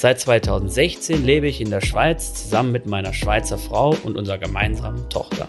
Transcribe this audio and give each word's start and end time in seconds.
Seit 0.00 0.20
2016 0.20 1.24
lebe 1.24 1.48
ich 1.48 1.60
in 1.60 1.70
der 1.70 1.80
Schweiz 1.80 2.32
zusammen 2.32 2.70
mit 2.70 2.86
meiner 2.86 3.12
Schweizer 3.12 3.58
Frau 3.58 3.96
und 4.04 4.16
unserer 4.16 4.38
gemeinsamen 4.38 5.10
Tochter. 5.10 5.48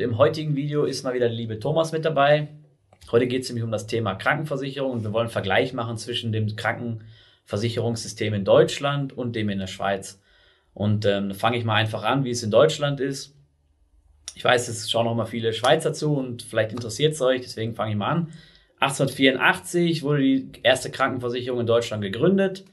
Im 0.00 0.18
heutigen 0.18 0.56
Video 0.56 0.82
ist 0.82 1.04
mal 1.04 1.14
wieder 1.14 1.28
der 1.28 1.36
liebe 1.36 1.60
Thomas 1.60 1.92
mit 1.92 2.04
dabei. 2.04 2.48
Heute 3.12 3.28
geht 3.28 3.44
es 3.44 3.50
nämlich 3.50 3.62
um 3.62 3.70
das 3.70 3.86
Thema 3.86 4.16
Krankenversicherung 4.16 4.90
und 4.90 5.04
wir 5.04 5.12
wollen 5.12 5.26
einen 5.26 5.30
Vergleich 5.30 5.74
machen 5.74 5.96
zwischen 5.96 6.32
dem 6.32 6.56
Krankenversicherungssystem 6.56 8.34
in 8.34 8.44
Deutschland 8.44 9.12
und 9.12 9.36
dem 9.36 9.50
in 9.50 9.60
der 9.60 9.68
Schweiz. 9.68 10.20
Und 10.72 11.06
ähm, 11.06 11.34
fange 11.34 11.56
ich 11.56 11.64
mal 11.64 11.76
einfach 11.76 12.02
an, 12.02 12.24
wie 12.24 12.30
es 12.30 12.42
in 12.42 12.50
Deutschland 12.50 12.98
ist. 12.98 13.36
Ich 14.34 14.42
weiß, 14.42 14.66
es 14.66 14.90
schauen 14.90 15.06
auch 15.06 15.14
mal 15.14 15.26
viele 15.26 15.52
Schweizer 15.52 15.92
zu 15.92 16.16
und 16.16 16.42
vielleicht 16.42 16.72
interessiert 16.72 17.12
es 17.12 17.20
euch, 17.20 17.42
deswegen 17.42 17.76
fange 17.76 17.92
ich 17.92 17.96
mal 17.96 18.10
an. 18.10 18.32
1884 18.84 20.02
wurde 20.02 20.22
die 20.22 20.50
erste 20.62 20.90
Krankenversicherung 20.90 21.60
in 21.60 21.66
Deutschland 21.66 22.02
gegründet. 22.02 22.64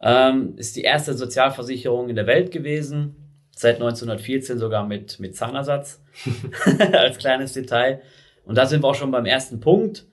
Ähm, 0.00 0.54
ist 0.56 0.76
die 0.76 0.82
erste 0.82 1.14
Sozialversicherung 1.14 2.08
in 2.08 2.16
der 2.16 2.26
Welt 2.26 2.50
gewesen. 2.50 3.16
Seit 3.54 3.76
1914 3.76 4.58
sogar 4.58 4.86
mit, 4.86 5.18
mit 5.18 5.36
Zahnersatz. 5.36 6.02
Als 6.92 7.18
kleines 7.18 7.52
Detail. 7.52 8.02
Und 8.44 8.56
da 8.56 8.66
sind 8.66 8.82
wir 8.82 8.88
auch 8.88 8.94
schon 8.94 9.10
beim 9.10 9.26
ersten 9.26 9.60
Punkt, 9.60 10.06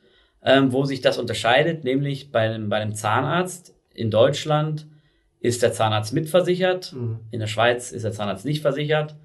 ähm, 0.44 0.73
wo 0.73 0.86
sich 0.86 1.02
das 1.02 1.17
unterscheidet, 1.17 1.84
nämlich 1.84 2.31
bei 2.31 2.41
einem, 2.41 2.69
bei 2.69 2.78
einem 2.78 2.95
Zahnarzt 2.95 3.75
in 3.94 4.12
Deutschland 4.12 4.88
ist 5.39 5.62
der 5.62 5.73
Zahnarzt 5.73 6.14
mitversichert. 6.14 6.94
Mhm. 6.94 7.19
In 7.31 7.39
der 7.39 7.47
Schweiz 7.47 7.91
ist 7.91 8.03
der 8.03 8.12
Zahnarzt 8.12 8.45
nicht 8.45 8.62
versichert. 8.62 9.16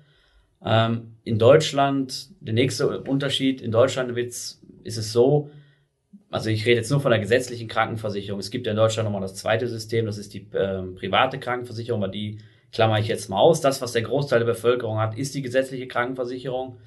Ähm, 0.65 1.17
in 1.25 1.39
Deutschland, 1.39 2.29
der 2.41 2.55
nächste 2.55 3.01
Unterschied, 3.01 3.63
in 3.63 3.73
Deutschland 3.73 4.17
ist 4.17 4.61
es 4.85 5.13
so, 5.13 5.51
also 6.31 6.49
ich 6.49 6.65
rede 6.65 6.77
jetzt 6.77 6.91
nur 6.91 7.01
von 7.01 7.11
der 7.11 7.21
gesetzlichen 7.21 7.69
Krankenversicherung. 7.69 8.39
Es 8.39 8.51
gibt 8.51 8.67
ja 8.67 8.73
in 8.73 8.77
Deutschland 8.77 9.07
nochmal 9.07 9.21
das 9.21 9.35
zweite 9.35 9.67
System, 9.67 10.07
das 10.07 10.17
ist 10.17 10.33
die 10.33 10.47
äh, 10.53 10.83
private 10.95 11.39
Krankenversicherung, 11.39 12.03
aber 12.03 12.13
die 12.13 12.39
klammer 12.73 12.99
ich 13.01 13.09
jetzt 13.09 13.29
mal 13.29 13.39
aus. 13.39 13.61
Das, 13.61 13.83
was 13.83 13.93
der 13.93 14.03
Großteil 14.03 14.39
der 14.39 14.47
Bevölkerung 14.47 14.99
hat, 14.99 15.19
ist 15.19 15.35
die 15.35 15.43
gesetzliche 15.43 15.89
Krankenversicherung. 15.89 16.79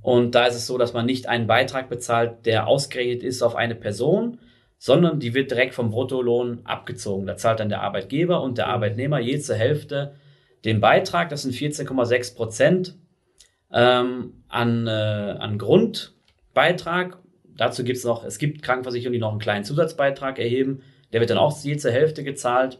Und 0.00 0.34
da 0.34 0.46
ist 0.46 0.54
es 0.54 0.66
so, 0.66 0.78
dass 0.78 0.94
man 0.94 1.06
nicht 1.06 1.28
einen 1.28 1.46
Beitrag 1.46 1.90
bezahlt, 1.90 2.46
der 2.46 2.66
ausgerechnet 2.66 3.22
ist 3.22 3.42
auf 3.42 3.56
eine 3.56 3.74
Person, 3.74 4.38
sondern 4.78 5.20
die 5.20 5.34
wird 5.34 5.50
direkt 5.50 5.74
vom 5.74 5.90
Bruttolohn 5.90 6.60
abgezogen. 6.64 7.26
Da 7.26 7.36
zahlt 7.36 7.60
dann 7.60 7.68
der 7.68 7.82
Arbeitgeber 7.82 8.42
und 8.42 8.58
der 8.58 8.68
Arbeitnehmer 8.68 9.18
je 9.18 9.38
zur 9.38 9.56
Hälfte 9.56 10.14
den 10.64 10.80
Beitrag, 10.80 11.28
das 11.28 11.42
sind 11.42 11.54
14,6 11.54 12.36
Prozent 12.36 12.94
ähm, 13.72 14.44
an, 14.48 14.86
äh, 14.86 14.90
an 14.90 15.58
Grundbeitrag. 15.58 17.18
Dazu 17.58 17.84
gibt 17.84 17.98
es 17.98 18.04
noch, 18.04 18.24
es 18.24 18.38
gibt 18.38 18.62
Krankenversicherungen, 18.62 19.14
die 19.14 19.20
noch 19.20 19.32
einen 19.32 19.40
kleinen 19.40 19.64
Zusatzbeitrag 19.64 20.38
erheben. 20.38 20.80
Der 21.12 21.20
wird 21.20 21.28
dann 21.28 21.38
auch 21.38 21.62
je 21.62 21.76
zur 21.76 21.90
Hälfte 21.90 22.24
gezahlt. 22.24 22.78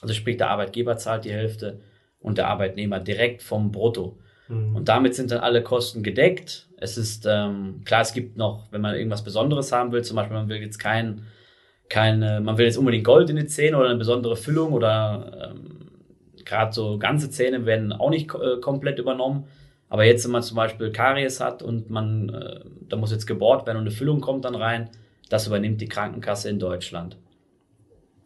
Also 0.00 0.14
sprich, 0.14 0.38
der 0.38 0.50
Arbeitgeber 0.50 0.96
zahlt 0.96 1.24
die 1.24 1.32
Hälfte 1.32 1.80
und 2.18 2.38
der 2.38 2.48
Arbeitnehmer 2.48 2.98
direkt 2.98 3.42
vom 3.42 3.70
Brutto. 3.70 4.18
Mhm. 4.48 4.74
Und 4.74 4.88
damit 4.88 5.14
sind 5.14 5.30
dann 5.30 5.40
alle 5.40 5.62
Kosten 5.62 6.02
gedeckt. 6.02 6.68
Es 6.78 6.96
ist 6.96 7.26
ähm, 7.28 7.82
klar, 7.84 8.00
es 8.00 8.14
gibt 8.14 8.36
noch, 8.36 8.72
wenn 8.72 8.80
man 8.80 8.94
irgendwas 8.94 9.22
Besonderes 9.22 9.70
haben 9.72 9.92
will, 9.92 10.02
zum 10.02 10.16
Beispiel 10.16 10.36
man 10.36 10.48
will 10.48 10.56
jetzt 10.56 10.78
kein, 10.78 11.26
keine, 11.90 12.40
man 12.40 12.56
will 12.56 12.64
jetzt 12.64 12.78
unbedingt 12.78 13.04
Gold 13.04 13.28
in 13.28 13.36
die 13.36 13.46
Zähne 13.46 13.76
oder 13.76 13.90
eine 13.90 13.98
besondere 13.98 14.36
Füllung 14.36 14.72
oder 14.72 15.52
ähm, 15.54 15.90
gerade 16.46 16.72
so 16.72 16.98
ganze 16.98 17.30
Zähne 17.30 17.66
werden 17.66 17.92
auch 17.92 18.10
nicht 18.10 18.34
äh, 18.34 18.58
komplett 18.60 18.98
übernommen. 18.98 19.44
Aber 19.92 20.04
jetzt, 20.04 20.24
wenn 20.24 20.30
man 20.30 20.42
zum 20.42 20.56
Beispiel 20.56 20.90
Karies 20.90 21.38
hat 21.38 21.62
und 21.62 21.90
man, 21.90 22.30
äh, 22.30 22.60
da 22.88 22.96
muss 22.96 23.12
jetzt 23.12 23.26
gebohrt 23.26 23.66
werden 23.66 23.76
und 23.76 23.82
eine 23.82 23.90
Füllung 23.90 24.22
kommt 24.22 24.46
dann 24.46 24.54
rein, 24.54 24.88
das 25.28 25.46
übernimmt 25.46 25.82
die 25.82 25.86
Krankenkasse 25.86 26.48
in 26.48 26.58
Deutschland. 26.58 27.18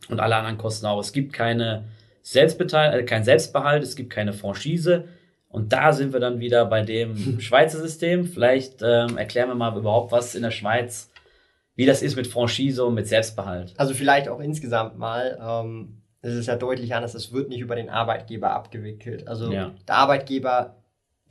Und 0.08 0.20
alle 0.20 0.36
anderen 0.36 0.58
Kosten 0.58 0.86
auch. 0.86 1.00
Es 1.00 1.12
gibt 1.12 1.32
keine 1.32 1.86
Selbstbeteil 2.22 3.00
äh, 3.00 3.02
kein 3.02 3.24
Selbstbehalt, 3.24 3.82
es 3.82 3.96
gibt 3.96 4.10
keine 4.10 4.32
Franchise. 4.32 5.06
Und 5.48 5.72
da 5.72 5.92
sind 5.92 6.12
wir 6.12 6.20
dann 6.20 6.38
wieder 6.38 6.66
bei 6.66 6.82
dem 6.82 7.40
Schweizer 7.40 7.78
System. 7.78 8.26
Vielleicht 8.26 8.82
ähm, 8.82 9.18
erklären 9.18 9.48
wir 9.48 9.56
mal 9.56 9.76
überhaupt, 9.76 10.12
was 10.12 10.36
in 10.36 10.42
der 10.42 10.52
Schweiz, 10.52 11.10
wie 11.74 11.84
das 11.84 12.00
ist 12.00 12.14
mit 12.14 12.28
Franchise 12.28 12.84
und 12.84 12.94
mit 12.94 13.08
Selbstbehalt. 13.08 13.74
Also 13.76 13.92
vielleicht 13.92 14.28
auch 14.28 14.38
insgesamt 14.38 14.98
mal. 14.98 15.36
Ähm, 15.42 16.00
es 16.22 16.34
ist 16.34 16.46
ja 16.46 16.54
deutlich 16.54 16.94
anders. 16.94 17.16
Es 17.16 17.32
wird 17.32 17.48
nicht 17.48 17.60
über 17.60 17.74
den 17.74 17.90
Arbeitgeber 17.90 18.52
abgewickelt. 18.52 19.26
Also 19.26 19.50
ja. 19.52 19.72
der 19.88 19.96
Arbeitgeber, 19.96 20.76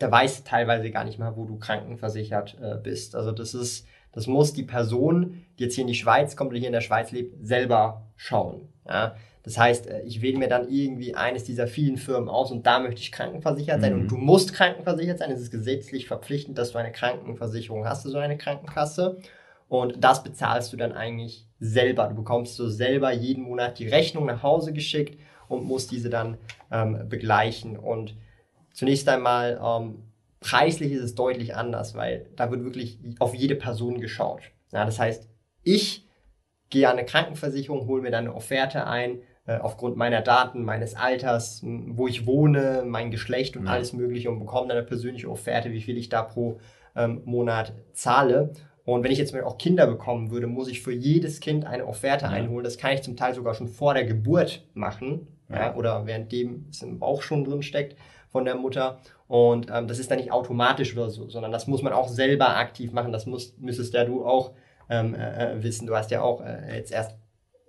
der 0.01 0.11
weiß 0.11 0.43
teilweise 0.43 0.91
gar 0.91 1.03
nicht 1.03 1.19
mal, 1.19 1.35
wo 1.35 1.45
du 1.45 1.57
krankenversichert 1.57 2.57
äh, 2.61 2.75
bist. 2.81 3.15
Also 3.15 3.31
das 3.31 3.53
ist, 3.53 3.87
das 4.11 4.27
muss 4.27 4.53
die 4.53 4.63
Person, 4.63 5.45
die 5.57 5.63
jetzt 5.63 5.75
hier 5.75 5.83
in 5.83 5.87
die 5.87 5.95
Schweiz 5.95 6.35
kommt 6.35 6.49
oder 6.49 6.59
hier 6.59 6.67
in 6.67 6.73
der 6.73 6.81
Schweiz 6.81 7.11
lebt, 7.11 7.45
selber 7.45 8.07
schauen. 8.15 8.67
Ja? 8.87 9.15
Das 9.45 9.57
heißt, 9.57 9.87
äh, 9.87 10.01
ich 10.01 10.21
wähle 10.21 10.37
mir 10.37 10.49
dann 10.49 10.69
irgendwie 10.69 11.15
eines 11.15 11.43
dieser 11.43 11.67
vielen 11.67 11.97
Firmen 11.97 12.29
aus 12.29 12.51
und 12.51 12.65
da 12.65 12.79
möchte 12.79 13.01
ich 13.01 13.11
krankenversichert 13.11 13.79
sein. 13.79 13.93
Mhm. 13.93 14.01
Und 14.01 14.07
du 14.11 14.17
musst 14.17 14.53
krankenversichert 14.53 15.19
sein. 15.19 15.31
Es 15.31 15.39
ist 15.39 15.51
gesetzlich 15.51 16.07
verpflichtend, 16.07 16.57
dass 16.57 16.71
du 16.71 16.79
eine 16.79 16.91
Krankenversicherung 16.91 17.87
hast, 17.87 18.03
so 18.03 18.17
eine 18.17 18.37
Krankenkasse. 18.37 19.17
Und 19.67 20.03
das 20.03 20.23
bezahlst 20.23 20.73
du 20.73 20.77
dann 20.77 20.91
eigentlich 20.91 21.47
selber. 21.59 22.07
Du 22.07 22.15
bekommst 22.15 22.55
so 22.55 22.67
selber 22.69 23.11
jeden 23.11 23.43
Monat 23.43 23.79
die 23.79 23.87
Rechnung 23.87 24.25
nach 24.25 24.43
Hause 24.43 24.73
geschickt 24.73 25.19
und 25.47 25.63
musst 25.63 25.91
diese 25.91 26.09
dann 26.09 26.37
ähm, 26.71 27.07
begleichen. 27.07 27.77
Und 27.77 28.15
zunächst 28.75 29.07
einmal, 29.09 29.59
ähm, 29.63 30.03
preislich 30.39 30.91
ist 30.91 31.01
es 31.01 31.15
deutlich 31.15 31.55
anders, 31.55 31.95
weil 31.95 32.27
da 32.35 32.51
wird 32.51 32.63
wirklich 32.63 32.99
auf 33.19 33.33
jede 33.33 33.55
Person 33.55 33.99
geschaut. 33.99 34.51
Ja, 34.71 34.85
das 34.85 34.99
heißt, 34.99 35.27
ich 35.63 36.07
gehe 36.69 36.87
an 36.87 36.97
eine 36.97 37.05
Krankenversicherung, 37.05 37.87
hole 37.87 38.01
mir 38.01 38.11
dann 38.11 38.25
eine 38.25 38.35
Offerte 38.35 38.85
ein, 38.85 39.19
äh, 39.47 39.57
aufgrund 39.57 39.95
meiner 39.95 40.21
Daten, 40.21 40.63
meines 40.63 40.95
Alters, 40.95 41.61
wo 41.63 42.07
ich 42.07 42.25
wohne, 42.25 42.83
mein 42.85 43.11
Geschlecht 43.11 43.57
und 43.57 43.65
ja. 43.65 43.71
alles 43.71 43.93
Mögliche 43.93 44.29
und 44.29 44.39
bekomme 44.39 44.67
dann 44.67 44.77
eine 44.77 44.85
persönliche 44.85 45.29
Offerte, 45.29 45.71
wie 45.71 45.81
viel 45.81 45.97
ich 45.97 46.09
da 46.09 46.23
pro 46.23 46.59
ähm, 46.95 47.21
Monat 47.25 47.73
zahle. 47.93 48.53
Und 48.83 49.03
wenn 49.03 49.11
ich 49.11 49.17
jetzt 49.17 49.35
auch 49.35 49.57
Kinder 49.57 49.87
bekommen 49.87 50.29
würde, 50.29 50.47
muss 50.47 50.67
ich 50.67 50.81
für 50.81 50.91
jedes 50.91 51.39
Kind 51.39 51.65
eine 51.65 51.87
Offerte 51.87 52.25
ja. 52.25 52.31
einholen. 52.31 52.63
Das 52.63 52.77
kann 52.77 52.93
ich 52.93 53.01
zum 53.01 53.15
Teil 53.15 53.33
sogar 53.33 53.53
schon 53.53 53.67
vor 53.67 53.93
der 53.93 54.05
Geburt 54.05 54.67
machen. 54.73 55.27
Ja. 55.49 55.55
ja 55.57 55.75
oder 55.75 56.05
währenddem 56.05 56.65
es 56.69 56.81
im 56.81 56.99
Bauch 56.99 57.21
schon 57.21 57.43
drin 57.43 57.61
steckt 57.61 57.97
von 58.29 58.45
der 58.45 58.55
Mutter. 58.55 58.99
Und 59.27 59.71
ähm, 59.73 59.87
das 59.87 59.99
ist 59.99 60.11
dann 60.11 60.19
nicht 60.19 60.31
automatisch 60.31 60.95
oder 60.95 61.09
so, 61.09 61.29
sondern 61.29 61.51
das 61.51 61.67
muss 61.67 61.81
man 61.81 61.93
auch 61.93 62.07
selber 62.07 62.57
aktiv 62.57 62.91
machen. 62.91 63.11
Das 63.11 63.25
muss, 63.25 63.55
müsstest 63.57 63.93
ja 63.93 64.05
du 64.05 64.25
auch 64.25 64.51
ähm, 64.89 65.15
äh, 65.15 65.53
äh 65.53 65.63
wissen. 65.63 65.87
Du 65.87 65.95
hast 65.95 66.11
ja 66.11 66.21
auch 66.21 66.41
äh, 66.41 66.77
jetzt 66.77 66.91
erst 66.91 67.17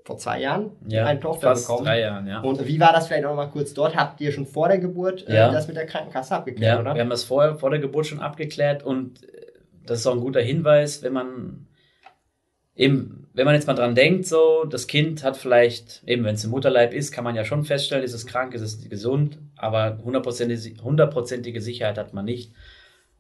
vor 0.07 0.19
zwei 0.19 0.41
Jahren 0.41 0.71
ja, 0.87 1.05
eine 1.05 1.19
Tochter 1.19 1.53
bekommen. 1.53 1.85
drei 1.85 2.01
Jahren, 2.01 2.27
ja. 2.29 2.41
Und 2.41 2.65
wie 2.67 2.79
war 2.79 2.93
das 2.93 3.09
vielleicht 3.09 3.25
auch 3.25 3.35
mal 3.35 3.47
kurz 3.47 3.75
dort? 3.75 3.97
Habt 3.97 4.21
ihr 4.21 4.31
schon 4.31 4.47
vor 4.47 4.69
der 4.69 4.79
Geburt 4.79 5.27
äh, 5.29 5.35
ja. 5.35 5.51
das 5.51 5.67
mit 5.67 5.77
der 5.77 5.87
Krankenkasse 5.87 6.37
abgeklärt, 6.37 6.75
ja, 6.75 6.81
oder? 6.81 6.95
wir 6.95 7.01
haben 7.01 7.11
das 7.11 7.25
vor, 7.25 7.57
vor 7.57 7.71
der 7.71 7.81
Geburt 7.81 8.07
schon 8.07 8.21
abgeklärt 8.21 8.85
und 8.85 9.25
äh, 9.25 9.47
das 9.85 10.01
ist 10.01 10.07
auch 10.07 10.13
ein 10.13 10.21
guter 10.21 10.41
Hinweis, 10.41 11.03
wenn 11.03 11.13
man 11.13 11.67
eben, 12.77 13.26
wenn 13.37 13.45
man 13.45 13.55
jetzt 13.55 13.67
mal 13.67 13.75
dran 13.75 13.95
denkt, 13.95 14.27
so, 14.27 14.65
das 14.65 14.87
Kind 14.87 15.23
hat 15.23 15.37
vielleicht, 15.37 16.03
eben 16.07 16.25
wenn 16.25 16.37
es 16.37 16.45
im 16.45 16.51
Mutterleib 16.51 16.95
ist, 16.95 17.13
kann 17.13 17.23
man 17.23 17.37
ja 17.37 17.45
schon 17.45 17.65
feststellen, 17.65 18.03
ist 18.03 18.15
es 18.15 18.27
krank, 18.27 18.55
ist 18.55 18.63
es 18.63 18.89
gesund, 18.89 19.37
aber 19.57 19.99
hundertprozentige, 20.03 21.61
Sicherheit 21.61 21.99
hat 21.99 22.15
man 22.15 22.25
nicht. 22.25 22.53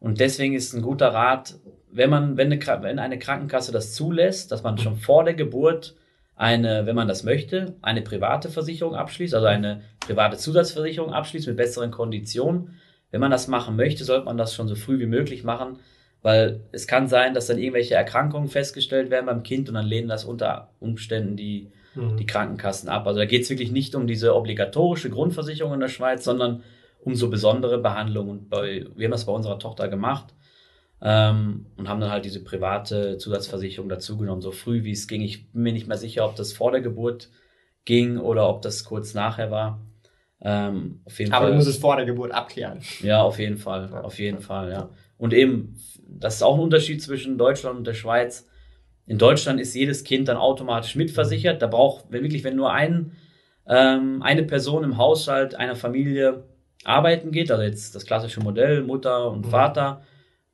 Und 0.01 0.19
deswegen 0.19 0.55
ist 0.55 0.73
ein 0.73 0.81
guter 0.81 1.09
Rat, 1.09 1.57
wenn 1.93 2.09
man, 2.09 2.39
wenn 2.39 2.51
eine, 2.51 2.83
wenn 2.83 2.99
eine 2.99 3.19
Krankenkasse 3.19 3.73
das 3.73 3.95
zulässt, 3.95 4.51
dass 4.53 4.63
man 4.63 4.79
schon 4.79 4.97
vor 4.97 5.23
der 5.23 5.35
Geburt 5.35 5.95
eine, 6.35 6.87
wenn 6.87 6.97
man 6.97 7.09
das 7.09 7.23
möchte, 7.23 7.75
eine 7.83 8.01
private 8.01 8.49
Versicherung 8.49 8.95
abschließt, 8.95 9.35
also 9.35 9.47
eine 9.47 9.83
private 10.01 10.39
Zusatzversicherung 10.39 11.13
abschließt 11.13 11.47
mit 11.47 11.59
besseren 11.59 11.91
Konditionen. 11.91 12.79
Wenn 13.11 13.21
man 13.21 13.31
das 13.31 13.49
machen 13.49 13.77
möchte, 13.77 14.05
sollte 14.05 14.25
man 14.25 14.39
das 14.39 14.55
schon 14.55 14.67
so 14.67 14.77
früh 14.77 14.99
wie 14.99 15.07
möglich 15.07 15.45
machen, 15.45 15.79
weil 16.27 16.65
es 16.73 16.89
kann 16.89 17.07
sein, 17.07 17.35
dass 17.35 17.47
dann 17.47 17.57
irgendwelche 17.57 17.95
Erkrankungen 17.95 18.49
festgestellt 18.49 19.11
werden 19.11 19.27
beim 19.27 19.45
Kind 19.45 19.69
und 19.69 19.77
dann 19.77 19.87
lehnen 19.87 20.09
das 20.09 20.25
unter 20.25 20.71
Umständen 20.81 21.37
die, 21.37 21.71
mhm. 21.95 22.17
die 22.17 22.27
Krankenkassen 22.27 22.89
ab. 22.89 23.07
Also 23.07 23.21
da 23.21 23.27
geht 23.27 23.43
es 23.43 23.51
wirklich 23.51 23.71
nicht 23.71 23.95
um 23.95 24.09
diese 24.09 24.35
obligatorische 24.35 25.09
Grundversicherung 25.09 25.75
in 25.75 25.79
der 25.79 25.89
Schweiz, 25.89 26.25
sondern 26.25 26.65
um 26.99 27.15
so 27.15 27.31
besondere 27.31 27.79
Behandlungen. 27.79 28.31
Und 28.31 28.51
bei, 28.51 28.87
wir 28.97 29.05
haben 29.05 29.13
das 29.13 29.27
bei 29.27 29.33
unserer 29.33 29.61
Tochter 29.61 29.87
gemacht 29.87 30.35
ähm, 31.01 31.67
und 31.77 31.89
haben 31.89 32.01
dann 32.01 32.11
halt 32.11 32.25
diese 32.25 32.43
private 32.43 33.19
Zusatzversicherung 33.19 33.89
dazugenommen, 33.89 34.43
so 34.43 34.51
früh 34.51 34.83
wie 34.83 34.91
es 34.91 35.07
ging. 35.07 35.23
Ich 35.23 35.53
bin 35.53 35.63
mir 35.63 35.73
nicht 35.73 35.87
mehr 35.87 35.97
sicher, 35.97 36.25
ob 36.25 36.35
das 36.35 36.53
vor 36.53 36.73
der 36.73 36.81
Geburt 36.81 37.31
ging 37.85 38.19
oder 38.19 38.49
ob 38.49 38.63
das 38.63 38.83
kurz 38.83 39.15
nachher 39.15 39.53
war. 39.53 39.81
Ähm, 40.43 41.01
auf 41.05 41.19
jeden 41.19 41.33
Aber 41.33 41.45
Fall. 41.45 41.51
du 41.53 41.57
musst 41.57 41.69
es 41.69 41.79
vor 41.79 41.97
der 41.97 42.05
Geburt 42.05 42.33
abklären. 42.33 42.81
Ja, 43.01 43.23
auf 43.23 43.39
jeden 43.39 43.57
Fall. 43.57 43.89
Ja. 43.91 44.01
Auf 44.03 44.19
jeden 44.19 44.41
Fall, 44.41 44.71
ja. 44.71 44.91
Und 45.17 45.33
eben, 45.33 45.77
das 46.07 46.37
ist 46.37 46.43
auch 46.43 46.55
ein 46.55 46.61
Unterschied 46.61 47.03
zwischen 47.03 47.39
Deutschland 47.39 47.79
und 47.79 47.87
der 47.87 47.95
Schweiz. 47.95 48.49
In 49.07 49.19
Deutschland 49.19 49.61
ist 49.61 49.75
jedes 49.75 50.05
Kind 50.05 50.29
dann 50.29 50.37
automatisch 50.37 50.95
mitversichert. 50.95 51.63
Da 51.63 51.69
braucht, 51.69 52.07
wenn 52.11 52.23
wirklich, 52.23 52.45
wenn 52.45 52.57
nur 52.57 52.73
ein, 52.73 53.13
ähm, 53.67 54.23
eine 54.23 54.43
Person 54.43 54.85
im 54.85 54.99
Haushalt 54.99 55.55
einer 55.55 55.77
Familie 55.77 56.45
arbeiten 56.85 57.33
geht, 57.33 57.51
also 57.51 57.63
jetzt 57.63 57.95
das 57.95 58.05
klassische 58.05 58.41
Modell, 58.41 58.83
Mutter 58.83 59.31
und 59.31 59.47
mhm. 59.47 59.51
Vater, 59.51 60.03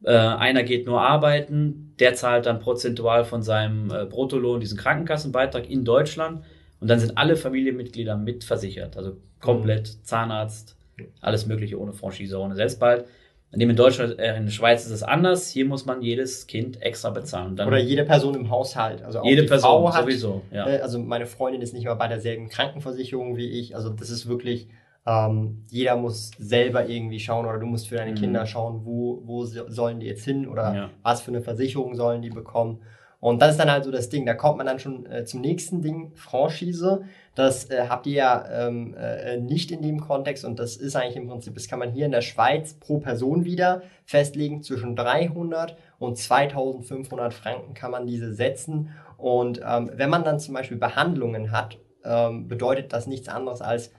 äh, 0.05 0.13
einer 0.13 0.63
geht 0.63 0.87
nur 0.87 1.01
arbeiten, 1.01 1.95
der 1.99 2.15
zahlt 2.15 2.47
dann 2.47 2.59
prozentual 2.59 3.25
von 3.25 3.43
seinem 3.43 3.91
äh, 3.91 4.05
Bruttolohn 4.07 4.61
diesen 4.61 4.79
Krankenkassenbeitrag 4.79 5.69
in 5.69 5.85
Deutschland 5.85 6.45
und 6.83 6.89
dann 6.89 6.99
sind 6.99 7.17
alle 7.17 7.37
Familienmitglieder 7.37 8.17
mitversichert, 8.17 8.97
also 8.97 9.17
komplett. 9.41 10.05
Zahnarzt, 10.05 10.77
alles 11.21 11.47
Mögliche 11.47 11.81
ohne 11.81 11.93
Franchise, 11.93 12.39
ohne 12.39 12.55
Selbstbehalt. 12.55 13.07
In 13.53 13.77
Deutschland, 13.77 14.19
äh, 14.19 14.37
in 14.37 14.47
der 14.47 14.53
Schweiz 14.53 14.85
ist 14.85 14.91
es 14.91 15.03
anders. 15.03 15.49
Hier 15.49 15.67
muss 15.67 15.85
man 15.85 16.01
jedes 16.01 16.47
Kind 16.47 16.81
extra 16.81 17.11
bezahlen. 17.11 17.55
Dann 17.55 17.69
Oder 17.69 17.79
jede 17.79 18.05
Person 18.05 18.35
im 18.35 18.51
Haushalt. 18.51 19.03
Also 19.03 19.21
auch 19.21 19.25
jede 19.27 19.43
Person 19.43 19.71
Frau 19.71 19.93
hat, 19.93 20.05
sowieso. 20.05 20.43
Ja. 20.51 20.67
Äh, 20.67 20.79
also 20.79 20.99
meine 20.99 21.27
Freundin 21.27 21.61
ist 21.61 21.75
nicht 21.75 21.85
mal 21.85 21.95
bei 21.95 22.09
derselben 22.09 22.49
Krankenversicherung 22.49 23.37
wie 23.37 23.49
ich. 23.49 23.77
Also 23.77 23.91
das 23.91 24.09
ist 24.09 24.27
wirklich 24.27 24.69
ähm, 25.05 25.65
jeder 25.69 25.97
muss 25.97 26.31
selber 26.39 26.89
irgendwie 26.89 27.19
schauen 27.19 27.45
oder 27.45 27.59
du 27.59 27.67
musst 27.67 27.89
für 27.89 27.97
deine 27.97 28.13
mhm. 28.13 28.17
Kinder 28.17 28.47
schauen, 28.47 28.83
wo, 28.85 29.21
wo 29.25 29.45
sollen 29.45 30.01
die 30.01 30.07
jetzt 30.07 30.25
hin 30.25 30.47
oder 30.47 30.75
ja. 30.75 30.91
was 31.03 31.23
für 31.23 31.33
eine 31.33 31.43
Versicherung 31.43 31.95
sollen 31.95 32.23
die 32.23 32.31
bekommen. 32.31 32.81
Und 33.23 33.41
das 33.41 33.53
ist 33.53 33.59
dann 33.59 33.71
halt 33.71 33.85
so 33.85 33.93
das 33.93 34.09
Ding. 34.09 34.27
Da 34.27 34.35
kommt 34.35 34.57
man 34.57 34.67
dann 34.67 34.81
schon 34.81 35.07
äh, 35.07 35.25
zum 35.25 35.43
nächsten 35.43 35.81
Ding, 35.81 36.11
Franchise. 36.17 37.05
Das 37.37 37.71
äh, 37.71 37.87
habt 37.89 38.09
ihr 38.09 38.15
ja 38.15 38.67
ähm, 38.67 38.97
äh, 38.99 39.37
nicht 39.37 39.71
in 39.71 39.81
dem 39.81 40.01
Kontext 40.01 40.45
und 40.45 40.59
das 40.59 40.75
ist 40.75 40.97
eigentlich 40.97 41.15
im 41.15 41.29
Prinzip, 41.29 41.55
das 41.55 41.69
kann 41.69 41.79
man 41.79 41.93
hier 41.93 42.07
in 42.07 42.11
der 42.11 42.21
Schweiz 42.21 42.75
pro 42.75 42.99
Person 42.99 43.45
wieder 43.45 43.83
festlegen. 44.07 44.65
Zwischen 44.65 44.97
300 44.97 45.77
und 46.01 46.19
2500 46.19 47.33
Franken 47.33 47.75
kann 47.75 47.93
man 47.93 48.09
diese 48.09 48.35
setzen. 48.35 48.91
Und 49.19 49.61
ähm, 49.65 49.93
wenn 49.95 50.11
man 50.11 50.25
dann 50.25 50.41
zum 50.41 50.55
Beispiel 50.55 50.79
Behandlungen 50.79 51.53
hat, 51.53 51.79
ähm, 52.05 52.49
bedeutet 52.49 52.93
das 52.93 53.07
nichts 53.07 53.29
anderes 53.29 53.63
als 53.63 53.93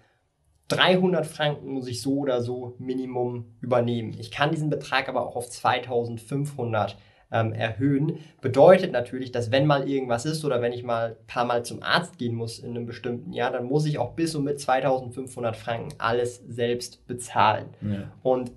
300 0.68 1.26
Franken 1.26 1.72
muss 1.72 1.88
ich 1.88 2.02
so 2.02 2.18
oder 2.18 2.42
so 2.42 2.76
Minimum 2.78 3.56
übernehmen. 3.62 4.14
Ich 4.20 4.32
kann 4.32 4.52
diesen 4.52 4.70
Betrag 4.70 5.08
aber 5.08 5.26
auch 5.26 5.38
auf 5.38 5.50
2500 5.50 6.98
ähm, 7.34 7.52
erhöhen. 7.52 8.20
Bedeutet 8.40 8.94
natürlich, 8.94 9.32
dass 9.32 9.52
wenn 9.52 9.66
mal 9.66 9.90
irgendwas 9.90 10.26
ist 10.26 10.46
oder 10.46 10.62
wenn 10.62 10.72
ich 10.72 10.84
mal 10.84 11.18
ein 11.20 11.28
paar 11.28 11.46
Mal 11.46 11.66
zum 11.66 11.82
Arzt 11.82 12.18
gehen 12.18 12.36
muss 12.36 12.60
in 12.60 12.70
einem 12.70 12.86
bestimmten 12.86 13.34
Jahr, 13.34 13.52
dann 13.52 13.66
muss 13.66 13.86
ich 13.86 13.98
auch 13.98 14.14
bis 14.14 14.36
und 14.36 14.46
mit 14.46 14.60
2500 14.60 15.58
Franken 15.58 15.90
alles 15.98 16.42
selbst 16.48 17.06
bezahlen. 17.08 17.66
Ja. 17.82 18.12
Und 18.22 18.52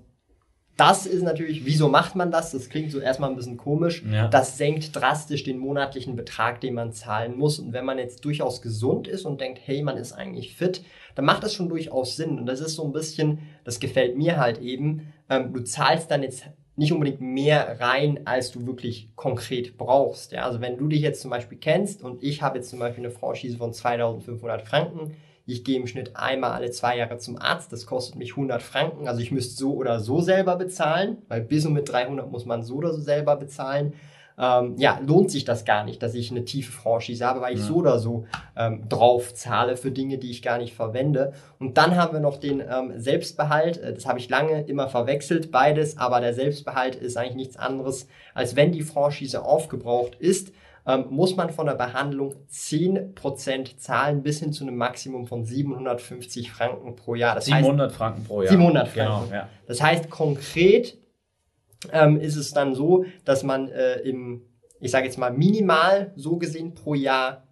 das 0.77 1.07
ist 1.07 1.23
natürlich, 1.23 1.65
wieso 1.65 1.89
macht 1.89 2.15
man 2.15 2.29
das? 2.29 2.51
Das 2.51 2.69
klingt 2.69 2.91
so 2.91 2.99
erstmal 2.99 3.31
ein 3.31 3.35
bisschen 3.35 3.57
komisch. 3.57 4.03
Ja. 4.11 4.27
Das 4.27 4.59
senkt 4.59 4.95
drastisch 4.95 5.43
den 5.43 5.57
monatlichen 5.57 6.15
Betrag, 6.15 6.61
den 6.61 6.75
man 6.75 6.93
zahlen 6.93 7.35
muss. 7.35 7.57
Und 7.57 7.73
wenn 7.73 7.83
man 7.83 7.97
jetzt 7.97 8.23
durchaus 8.25 8.61
gesund 8.61 9.07
ist 9.07 9.25
und 9.25 9.41
denkt, 9.41 9.59
hey, 9.65 9.81
man 9.81 9.97
ist 9.97 10.13
eigentlich 10.13 10.55
fit, 10.55 10.83
dann 11.15 11.25
macht 11.25 11.41
das 11.41 11.55
schon 11.55 11.67
durchaus 11.67 12.15
Sinn. 12.15 12.37
Und 12.37 12.45
das 12.45 12.61
ist 12.61 12.75
so 12.75 12.85
ein 12.85 12.91
bisschen, 12.91 13.39
das 13.63 13.79
gefällt 13.79 14.17
mir 14.17 14.37
halt 14.37 14.59
eben, 14.59 15.11
ähm, 15.31 15.51
du 15.51 15.63
zahlst 15.63 16.11
dann 16.11 16.21
jetzt 16.21 16.45
nicht 16.77 16.93
unbedingt 16.93 17.21
mehr 17.21 17.79
rein, 17.79 18.21
als 18.25 18.51
du 18.51 18.65
wirklich 18.65 19.09
konkret 19.15 19.77
brauchst. 19.77 20.31
Ja? 20.31 20.43
Also 20.43 20.61
wenn 20.61 20.77
du 20.77 20.87
dich 20.87 21.01
jetzt 21.01 21.21
zum 21.21 21.31
Beispiel 21.31 21.57
kennst 21.57 22.03
und 22.03 22.23
ich 22.23 22.41
habe 22.43 22.59
jetzt 22.59 22.69
zum 22.69 22.79
Beispiel 22.79 23.03
eine 23.03 23.13
Franchise 23.13 23.57
von 23.57 23.73
2500 23.73 24.61
Franken, 24.61 25.15
ich 25.47 25.63
gehe 25.63 25.79
im 25.79 25.87
Schnitt 25.87 26.15
einmal 26.15 26.51
alle 26.51 26.71
zwei 26.71 26.97
Jahre 26.97 27.17
zum 27.17 27.37
Arzt, 27.37 27.71
das 27.73 27.85
kostet 27.85 28.17
mich 28.17 28.31
100 28.31 28.61
Franken, 28.61 29.07
also 29.07 29.21
ich 29.21 29.31
müsste 29.31 29.55
so 29.55 29.73
oder 29.73 29.99
so 29.99 30.21
selber 30.21 30.55
bezahlen, 30.55 31.17
weil 31.29 31.41
bis 31.41 31.65
und 31.65 31.73
mit 31.73 31.89
300 31.89 32.29
muss 32.29 32.45
man 32.45 32.63
so 32.63 32.75
oder 32.75 32.93
so 32.93 33.01
selber 33.01 33.37
bezahlen. 33.37 33.93
Ähm, 34.39 34.75
ja, 34.77 34.99
lohnt 35.05 35.31
sich 35.31 35.45
das 35.45 35.65
gar 35.65 35.83
nicht, 35.83 36.03
dass 36.03 36.13
ich 36.13 36.29
eine 36.29 36.45
tiefe 36.45 36.71
Franchise 36.71 37.25
habe, 37.25 37.41
weil 37.41 37.55
ich 37.55 37.59
ja. 37.61 37.65
so 37.65 37.75
oder 37.75 37.97
so 37.97 38.25
ähm, 38.55 38.87
drauf 38.87 39.33
zahle 39.33 39.77
für 39.77 39.89
Dinge, 39.89 40.19
die 40.19 40.29
ich 40.29 40.43
gar 40.43 40.59
nicht 40.59 40.75
verwende. 40.75 41.33
Und 41.57 41.77
dann 41.77 41.95
haben 41.95 42.13
wir 42.13 42.19
noch 42.19 42.37
den 42.37 42.59
ähm, 42.59 42.93
Selbstbehalt. 42.97 43.77
Äh, 43.77 43.93
das 43.95 44.05
habe 44.05 44.19
ich 44.19 44.29
lange 44.29 44.61
immer 44.61 44.89
verwechselt, 44.89 45.51
beides, 45.51 45.97
aber 45.97 46.19
der 46.21 46.35
Selbstbehalt 46.35 46.95
ist 46.95 47.17
eigentlich 47.17 47.35
nichts 47.35 47.57
anderes, 47.57 48.07
als 48.35 48.55
wenn 48.55 48.71
die 48.71 48.83
Franchise 48.83 49.43
aufgebraucht 49.43 50.15
ist, 50.15 50.51
ähm, 50.85 51.05
muss 51.09 51.35
man 51.35 51.49
von 51.49 51.65
der 51.65 51.73
Behandlung 51.73 52.35
10% 52.51 53.77
zahlen 53.77 54.21
bis 54.21 54.39
hin 54.39 54.53
zu 54.53 54.63
einem 54.63 54.77
Maximum 54.77 55.25
von 55.25 55.43
750 55.45 56.51
Franken 56.51 56.95
pro 56.95 57.15
Jahr. 57.15 57.35
Das 57.35 57.45
700 57.45 57.89
heißt, 57.89 57.97
Franken 57.97 58.23
pro 58.23 58.41
Jahr. 58.43 58.51
700 58.51 58.87
Franken. 58.87 59.29
Genau, 59.29 59.35
ja. 59.35 59.49
Das 59.65 59.81
heißt 59.81 60.09
konkret 60.09 60.97
ähm, 61.91 62.19
ist 62.19 62.35
es 62.35 62.51
dann 62.53 62.75
so, 62.75 63.05
dass 63.25 63.43
man 63.43 63.69
äh, 63.69 63.99
im, 63.99 64.43
ich 64.79 64.91
sage 64.91 65.05
jetzt 65.05 65.17
mal 65.17 65.31
minimal 65.31 66.11
so 66.15 66.37
gesehen 66.37 66.73
pro 66.73 66.93
Jahr 66.93 67.43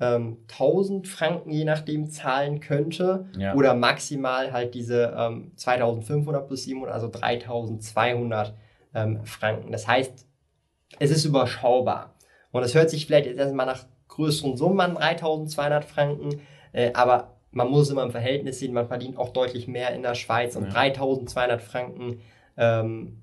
ähm, 0.00 0.38
1000 0.50 1.06
Franken 1.06 1.50
je 1.50 1.64
nachdem 1.64 2.10
zahlen 2.10 2.60
könnte 2.60 3.26
ja. 3.38 3.54
oder 3.54 3.74
maximal 3.74 4.52
halt 4.52 4.74
diese 4.74 5.14
ähm, 5.16 5.52
2500 5.56 6.46
plus 6.46 6.64
700, 6.64 6.92
also 6.92 7.08
3200 7.08 8.54
ähm, 8.94 9.24
Franken. 9.24 9.72
Das 9.72 9.86
heißt, 9.86 10.26
es 10.98 11.10
ist 11.10 11.24
überschaubar. 11.24 12.14
Und 12.52 12.62
es 12.62 12.74
hört 12.74 12.90
sich 12.90 13.06
vielleicht 13.06 13.26
jetzt 13.26 13.38
erstmal 13.38 13.66
nach 13.66 13.84
größeren 14.08 14.56
Summen 14.56 14.80
an, 14.80 14.94
3200 14.94 15.84
Franken, 15.84 16.40
äh, 16.72 16.92
aber 16.92 17.34
man 17.50 17.68
muss 17.68 17.90
immer 17.90 18.02
im 18.02 18.10
Verhältnis 18.10 18.58
sehen, 18.58 18.72
man 18.72 18.86
verdient 18.86 19.16
auch 19.16 19.30
deutlich 19.30 19.68
mehr 19.68 19.94
in 19.94 20.02
der 20.02 20.14
Schweiz 20.14 20.56
und 20.56 20.64
ja. 20.64 20.70
3200 20.70 21.62
Franken, 21.62 22.20
ähm, 22.56 23.22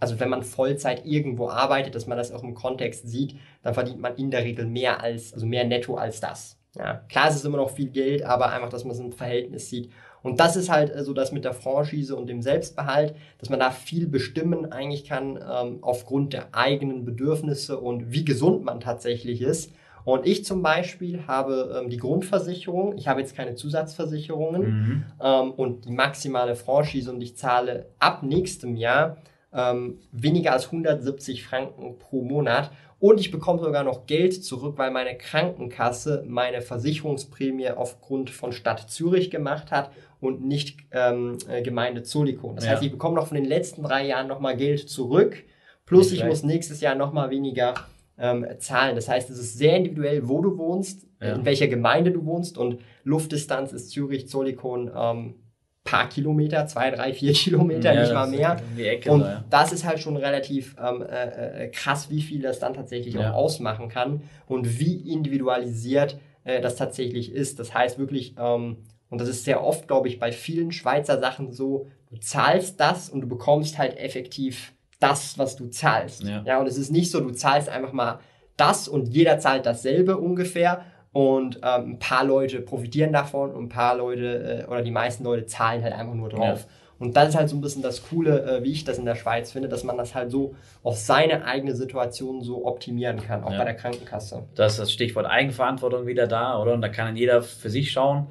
also 0.00 0.18
wenn 0.18 0.30
man 0.30 0.42
Vollzeit 0.42 1.06
irgendwo 1.06 1.48
arbeitet, 1.48 1.94
dass 1.94 2.06
man 2.06 2.18
das 2.18 2.32
auch 2.32 2.42
im 2.42 2.54
Kontext 2.54 3.08
sieht, 3.08 3.36
dann 3.62 3.74
verdient 3.74 4.00
man 4.00 4.16
in 4.16 4.30
der 4.30 4.44
Regel 4.44 4.66
mehr 4.66 5.02
als, 5.02 5.32
also 5.34 5.46
mehr 5.46 5.64
netto 5.64 5.96
als 5.96 6.20
das. 6.20 6.58
Ja, 6.76 7.02
klar, 7.08 7.28
es 7.28 7.36
ist 7.36 7.44
immer 7.44 7.58
noch 7.58 7.70
viel 7.70 7.88
Geld, 7.88 8.22
aber 8.22 8.50
einfach, 8.50 8.68
dass 8.68 8.84
man 8.84 8.92
es 8.92 9.00
im 9.00 9.12
Verhältnis 9.12 9.68
sieht. 9.68 9.90
Und 10.22 10.38
das 10.38 10.56
ist 10.56 10.70
halt 10.70 10.92
so 11.04 11.12
das 11.12 11.32
mit 11.32 11.44
der 11.44 11.54
Franchise 11.54 12.14
und 12.14 12.28
dem 12.28 12.42
Selbstbehalt, 12.42 13.14
dass 13.38 13.48
man 13.48 13.58
da 13.58 13.70
viel 13.70 14.06
bestimmen 14.06 14.70
eigentlich 14.70 15.04
kann 15.04 15.36
ähm, 15.36 15.78
aufgrund 15.80 16.32
der 16.32 16.54
eigenen 16.54 17.04
Bedürfnisse 17.04 17.78
und 17.78 18.12
wie 18.12 18.24
gesund 18.24 18.64
man 18.64 18.80
tatsächlich 18.80 19.40
ist. 19.42 19.72
Und 20.04 20.26
ich 20.26 20.44
zum 20.44 20.62
Beispiel 20.62 21.26
habe 21.26 21.80
ähm, 21.80 21.90
die 21.90 21.96
Grundversicherung, 21.96 22.96
ich 22.96 23.08
habe 23.08 23.20
jetzt 23.20 23.36
keine 23.36 23.54
Zusatzversicherungen 23.54 24.62
mhm. 24.62 25.04
ähm, 25.22 25.50
und 25.52 25.84
die 25.86 25.92
maximale 25.92 26.54
Franchise 26.54 27.10
und 27.10 27.20
ich 27.20 27.36
zahle 27.36 27.86
ab 27.98 28.22
nächstem 28.22 28.76
Jahr 28.76 29.16
ähm, 29.52 29.98
weniger 30.12 30.52
als 30.52 30.66
170 30.66 31.44
Franken 31.44 31.98
pro 31.98 32.22
Monat 32.22 32.70
und 33.00 33.18
ich 33.18 33.30
bekomme 33.30 33.60
sogar 33.60 33.82
noch 33.82 34.06
Geld 34.06 34.44
zurück, 34.44 34.74
weil 34.76 34.90
meine 34.90 35.16
Krankenkasse 35.16 36.22
meine 36.28 36.60
Versicherungsprämie 36.60 37.70
aufgrund 37.70 38.28
von 38.28 38.52
Stadt 38.52 38.90
Zürich 38.90 39.30
gemacht 39.30 39.70
hat 39.70 39.90
und 40.20 40.44
nicht 40.44 40.80
ähm, 40.92 41.38
äh, 41.48 41.62
Gemeinde 41.62 42.02
Zolikon. 42.02 42.56
Das 42.56 42.66
ja. 42.66 42.72
heißt, 42.72 42.82
ich 42.82 42.92
bekomme 42.92 43.16
noch 43.16 43.28
von 43.28 43.36
den 43.36 43.46
letzten 43.46 43.82
drei 43.82 44.06
Jahren 44.06 44.28
nochmal 44.28 44.56
Geld 44.56 44.88
zurück, 44.88 45.42
plus 45.86 46.12
ich 46.12 46.24
muss 46.24 46.42
nächstes 46.42 46.82
Jahr 46.82 46.94
nochmal 46.94 47.30
weniger 47.30 47.74
ähm, 48.18 48.46
zahlen. 48.58 48.94
Das 48.94 49.08
heißt, 49.08 49.30
es 49.30 49.38
ist 49.38 49.56
sehr 49.56 49.76
individuell, 49.76 50.28
wo 50.28 50.42
du 50.42 50.58
wohnst, 50.58 51.06
ja. 51.22 51.34
in 51.34 51.46
welcher 51.46 51.68
Gemeinde 51.68 52.10
du 52.12 52.26
wohnst 52.26 52.58
und 52.58 52.80
Luftdistanz 53.02 53.72
ist 53.72 53.90
Zürich, 53.90 54.28
Zolikon 54.28 54.90
ähm, 54.94 55.36
paar 55.84 56.08
Kilometer, 56.08 56.66
zwei, 56.66 56.90
drei, 56.90 57.12
vier 57.12 57.32
Kilometer, 57.34 57.92
ja, 57.92 58.02
nicht 58.02 58.12
mal 58.12 58.28
mehr. 58.28 58.60
Ecke, 58.76 59.10
und 59.12 59.22
ja. 59.22 59.44
das 59.50 59.72
ist 59.72 59.84
halt 59.84 60.00
schon 60.00 60.16
relativ 60.16 60.76
ähm, 60.82 61.02
äh, 61.02 61.64
äh, 61.64 61.68
krass, 61.68 62.10
wie 62.10 62.22
viel 62.22 62.42
das 62.42 62.58
dann 62.58 62.74
tatsächlich 62.74 63.14
ja. 63.14 63.30
auch 63.30 63.36
ausmachen 63.36 63.88
kann 63.88 64.22
und 64.46 64.78
wie 64.78 65.12
individualisiert 65.12 66.18
äh, 66.44 66.60
das 66.60 66.76
tatsächlich 66.76 67.32
ist. 67.32 67.58
Das 67.58 67.74
heißt 67.74 67.98
wirklich, 67.98 68.34
ähm, 68.38 68.78
und 69.08 69.20
das 69.20 69.28
ist 69.28 69.44
sehr 69.44 69.64
oft, 69.64 69.88
glaube 69.88 70.08
ich, 70.08 70.18
bei 70.18 70.32
vielen 70.32 70.70
Schweizer 70.70 71.18
Sachen 71.18 71.52
so, 71.52 71.88
du 72.10 72.16
zahlst 72.18 72.78
das 72.78 73.08
und 73.08 73.22
du 73.22 73.28
bekommst 73.28 73.76
halt 73.76 73.98
effektiv 73.98 74.72
das, 75.00 75.38
was 75.38 75.56
du 75.56 75.66
zahlst. 75.66 76.22
Ja, 76.22 76.42
ja 76.46 76.60
und 76.60 76.66
es 76.66 76.78
ist 76.78 76.90
nicht 76.90 77.10
so, 77.10 77.20
du 77.20 77.30
zahlst 77.30 77.68
einfach 77.68 77.92
mal 77.92 78.20
das 78.56 78.86
und 78.86 79.08
jeder 79.08 79.38
zahlt 79.38 79.66
dasselbe 79.66 80.18
ungefähr 80.18 80.84
und 81.12 81.56
ähm, 81.56 81.92
ein 81.92 81.98
paar 81.98 82.24
Leute 82.24 82.60
profitieren 82.60 83.12
davon 83.12 83.50
und 83.50 83.64
ein 83.64 83.68
paar 83.68 83.96
Leute 83.96 84.64
äh, 84.64 84.70
oder 84.70 84.82
die 84.82 84.90
meisten 84.90 85.24
Leute 85.24 85.46
zahlen 85.46 85.82
halt 85.82 85.92
einfach 85.92 86.14
nur 86.14 86.28
drauf. 86.28 86.60
Ja. 86.60 86.66
Und 87.00 87.16
das 87.16 87.30
ist 87.30 87.34
halt 87.34 87.48
so 87.48 87.56
ein 87.56 87.62
bisschen 87.62 87.82
das 87.82 88.06
Coole, 88.08 88.44
äh, 88.44 88.62
wie 88.62 88.72
ich 88.72 88.84
das 88.84 88.98
in 88.98 89.06
der 89.06 89.14
Schweiz 89.14 89.50
finde, 89.50 89.68
dass 89.68 89.84
man 89.84 89.96
das 89.96 90.14
halt 90.14 90.30
so 90.30 90.54
auf 90.82 90.98
seine 90.98 91.46
eigene 91.46 91.74
Situation 91.74 92.42
so 92.42 92.66
optimieren 92.66 93.16
kann, 93.16 93.42
auch 93.42 93.52
ja. 93.52 93.58
bei 93.58 93.64
der 93.64 93.74
Krankenkasse. 93.74 94.44
Das 94.54 94.72
ist 94.72 94.80
das 94.80 94.92
Stichwort 94.92 95.26
Eigenverantwortung 95.26 96.06
wieder 96.06 96.26
da, 96.26 96.60
oder? 96.60 96.74
Und 96.74 96.82
da 96.82 96.90
kann 96.90 97.16
jeder 97.16 97.42
für 97.42 97.70
sich 97.70 97.90
schauen, 97.90 98.26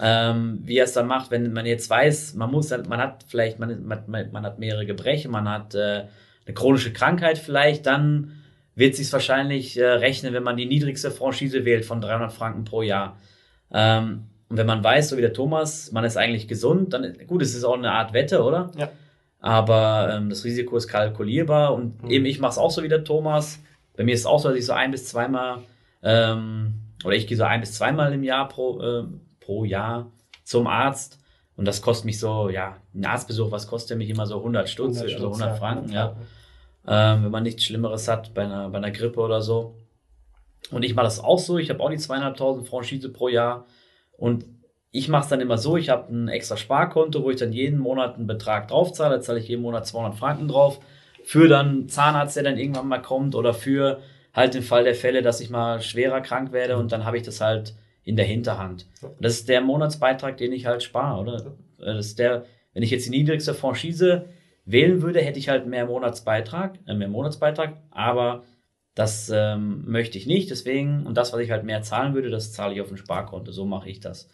ähm, 0.00 0.60
wie 0.64 0.78
er 0.78 0.84
es 0.84 0.94
dann 0.94 1.06
macht, 1.06 1.30
wenn 1.30 1.52
man 1.52 1.66
jetzt 1.66 1.88
weiß, 1.90 2.34
man 2.34 2.50
muss, 2.50 2.70
man 2.70 2.98
hat 2.98 3.24
vielleicht, 3.28 3.58
man, 3.58 3.86
man, 3.86 4.30
man 4.32 4.44
hat 4.44 4.58
mehrere 4.58 4.86
Gebrechen, 4.86 5.30
man 5.30 5.48
hat 5.48 5.74
äh, 5.74 6.04
eine 6.46 6.54
chronische 6.54 6.92
Krankheit 6.94 7.38
vielleicht, 7.38 7.86
dann 7.86 8.32
wird 8.76 8.94
sich 8.94 9.12
wahrscheinlich 9.12 9.76
äh, 9.78 9.84
rechnen, 9.84 10.32
wenn 10.34 10.42
man 10.42 10.56
die 10.56 10.66
niedrigste 10.66 11.10
Franchise 11.10 11.64
wählt 11.64 11.84
von 11.84 12.00
300 12.00 12.32
Franken 12.32 12.64
pro 12.64 12.82
Jahr. 12.82 13.16
Ähm, 13.72 14.26
und 14.48 14.56
wenn 14.58 14.66
man 14.66 14.84
weiß, 14.84 15.08
so 15.08 15.16
wie 15.16 15.22
der 15.22 15.32
Thomas, 15.32 15.90
man 15.90 16.04
ist 16.04 16.16
eigentlich 16.16 16.46
gesund, 16.46 16.92
dann 16.92 17.16
gut, 17.26 17.42
es 17.42 17.54
ist 17.54 17.64
auch 17.64 17.74
eine 17.74 17.90
Art 17.90 18.12
Wette, 18.12 18.42
oder? 18.42 18.70
Ja. 18.76 18.90
Aber 19.40 20.14
ähm, 20.14 20.30
das 20.30 20.44
Risiko 20.44 20.76
ist 20.76 20.88
kalkulierbar 20.88 21.74
und 21.74 22.02
mhm. 22.04 22.10
eben 22.10 22.26
ich 22.26 22.38
mache 22.38 22.52
es 22.52 22.58
auch 22.58 22.70
so 22.70 22.82
wie 22.82 22.88
der 22.88 23.02
Thomas. 23.02 23.60
Bei 23.96 24.04
mir 24.04 24.14
ist 24.14 24.20
es 24.20 24.26
auch 24.26 24.38
so, 24.38 24.50
dass 24.50 24.58
ich 24.58 24.66
so 24.66 24.72
ein 24.72 24.90
bis 24.90 25.08
zweimal 25.08 25.62
ähm, 26.02 26.74
oder 27.04 27.16
ich 27.16 27.26
gehe 27.26 27.36
so 27.36 27.44
ein 27.44 27.60
bis 27.60 27.72
zweimal 27.72 28.12
im 28.12 28.22
Jahr 28.22 28.48
pro, 28.48 28.80
äh, 28.80 29.04
pro 29.40 29.64
Jahr 29.64 30.10
zum 30.44 30.66
Arzt. 30.66 31.18
Und 31.56 31.64
das 31.64 31.80
kostet 31.80 32.04
mich 32.04 32.20
so, 32.20 32.50
ja, 32.50 32.76
ein 32.94 33.06
Arztbesuch, 33.06 33.50
was 33.50 33.66
kostet 33.66 33.96
mich 33.96 34.10
immer 34.10 34.26
so 34.26 34.36
100 34.36 34.68
Stutz, 34.68 34.98
100 34.98 35.14
also 35.14 35.26
100 35.28 35.58
Franken, 35.58 35.92
ja. 35.92 36.14
Ähm, 36.88 37.24
wenn 37.24 37.30
man 37.30 37.42
nichts 37.42 37.64
Schlimmeres 37.64 38.08
hat 38.08 38.34
bei 38.34 38.44
einer, 38.44 38.68
bei 38.70 38.78
einer 38.78 38.90
Grippe 38.90 39.20
oder 39.20 39.42
so. 39.42 39.76
Und 40.70 40.84
ich 40.84 40.94
mache 40.94 41.06
das 41.06 41.20
auch 41.20 41.38
so. 41.38 41.58
Ich 41.58 41.70
habe 41.70 41.80
auch 41.80 41.90
die 41.90 41.96
zweieinhalbtausend 41.96 42.68
Franchise 42.68 43.08
pro 43.08 43.28
Jahr. 43.28 43.66
Und 44.16 44.44
ich 44.90 45.08
mache 45.08 45.24
es 45.24 45.28
dann 45.28 45.40
immer 45.40 45.58
so, 45.58 45.76
ich 45.76 45.90
habe 45.90 46.12
ein 46.12 46.28
extra 46.28 46.56
Sparkonto, 46.56 47.22
wo 47.22 47.30
ich 47.30 47.36
dann 47.36 47.52
jeden 47.52 47.78
Monat 47.78 48.16
einen 48.16 48.26
Betrag 48.26 48.68
draufzahle. 48.68 49.16
Da 49.16 49.20
zahle 49.20 49.40
ich 49.40 49.48
jeden 49.48 49.62
Monat 49.62 49.86
200 49.86 50.18
Franken 50.18 50.48
drauf. 50.48 50.80
Für 51.24 51.48
dann 51.48 51.88
Zahnarzt, 51.88 52.36
der 52.36 52.44
dann 52.44 52.58
irgendwann 52.58 52.88
mal 52.88 53.02
kommt. 53.02 53.34
Oder 53.34 53.52
für 53.52 54.00
halt 54.32 54.54
den 54.54 54.62
Fall 54.62 54.84
der 54.84 54.94
Fälle, 54.94 55.22
dass 55.22 55.40
ich 55.40 55.50
mal 55.50 55.80
schwerer 55.80 56.20
krank 56.20 56.52
werde. 56.52 56.76
Und 56.76 56.92
dann 56.92 57.04
habe 57.04 57.16
ich 57.16 57.24
das 57.24 57.40
halt 57.40 57.74
in 58.04 58.16
der 58.16 58.24
Hinterhand. 58.24 58.86
Das 59.20 59.34
ist 59.34 59.48
der 59.48 59.60
Monatsbeitrag, 59.60 60.36
den 60.36 60.52
ich 60.52 60.66
halt 60.66 60.82
spare, 60.82 61.20
oder? 61.20 61.54
Das 61.78 62.06
ist 62.06 62.18
der, 62.18 62.44
wenn 62.72 62.82
ich 62.82 62.90
jetzt 62.90 63.06
die 63.06 63.10
niedrigste 63.10 63.52
Franchise 63.52 64.26
wählen 64.66 65.00
würde, 65.00 65.20
hätte 65.20 65.38
ich 65.38 65.48
halt 65.48 65.66
mehr 65.66 65.86
Monatsbeitrag, 65.86 66.78
äh, 66.86 66.94
mehr 66.94 67.08
Monatsbeitrag, 67.08 67.76
aber 67.90 68.42
das 68.94 69.30
ähm, 69.32 69.84
möchte 69.86 70.18
ich 70.18 70.26
nicht, 70.26 70.50
deswegen, 70.50 71.06
und 71.06 71.16
das, 71.16 71.32
was 71.32 71.40
ich 71.40 71.50
halt 71.50 71.64
mehr 71.64 71.82
zahlen 71.82 72.14
würde, 72.14 72.30
das 72.30 72.52
zahle 72.52 72.74
ich 72.74 72.80
auf 72.80 72.90
ein 72.90 72.96
Sparkonto. 72.96 73.52
So 73.52 73.64
mache 73.66 73.90
ich 73.90 74.00
das. 74.00 74.28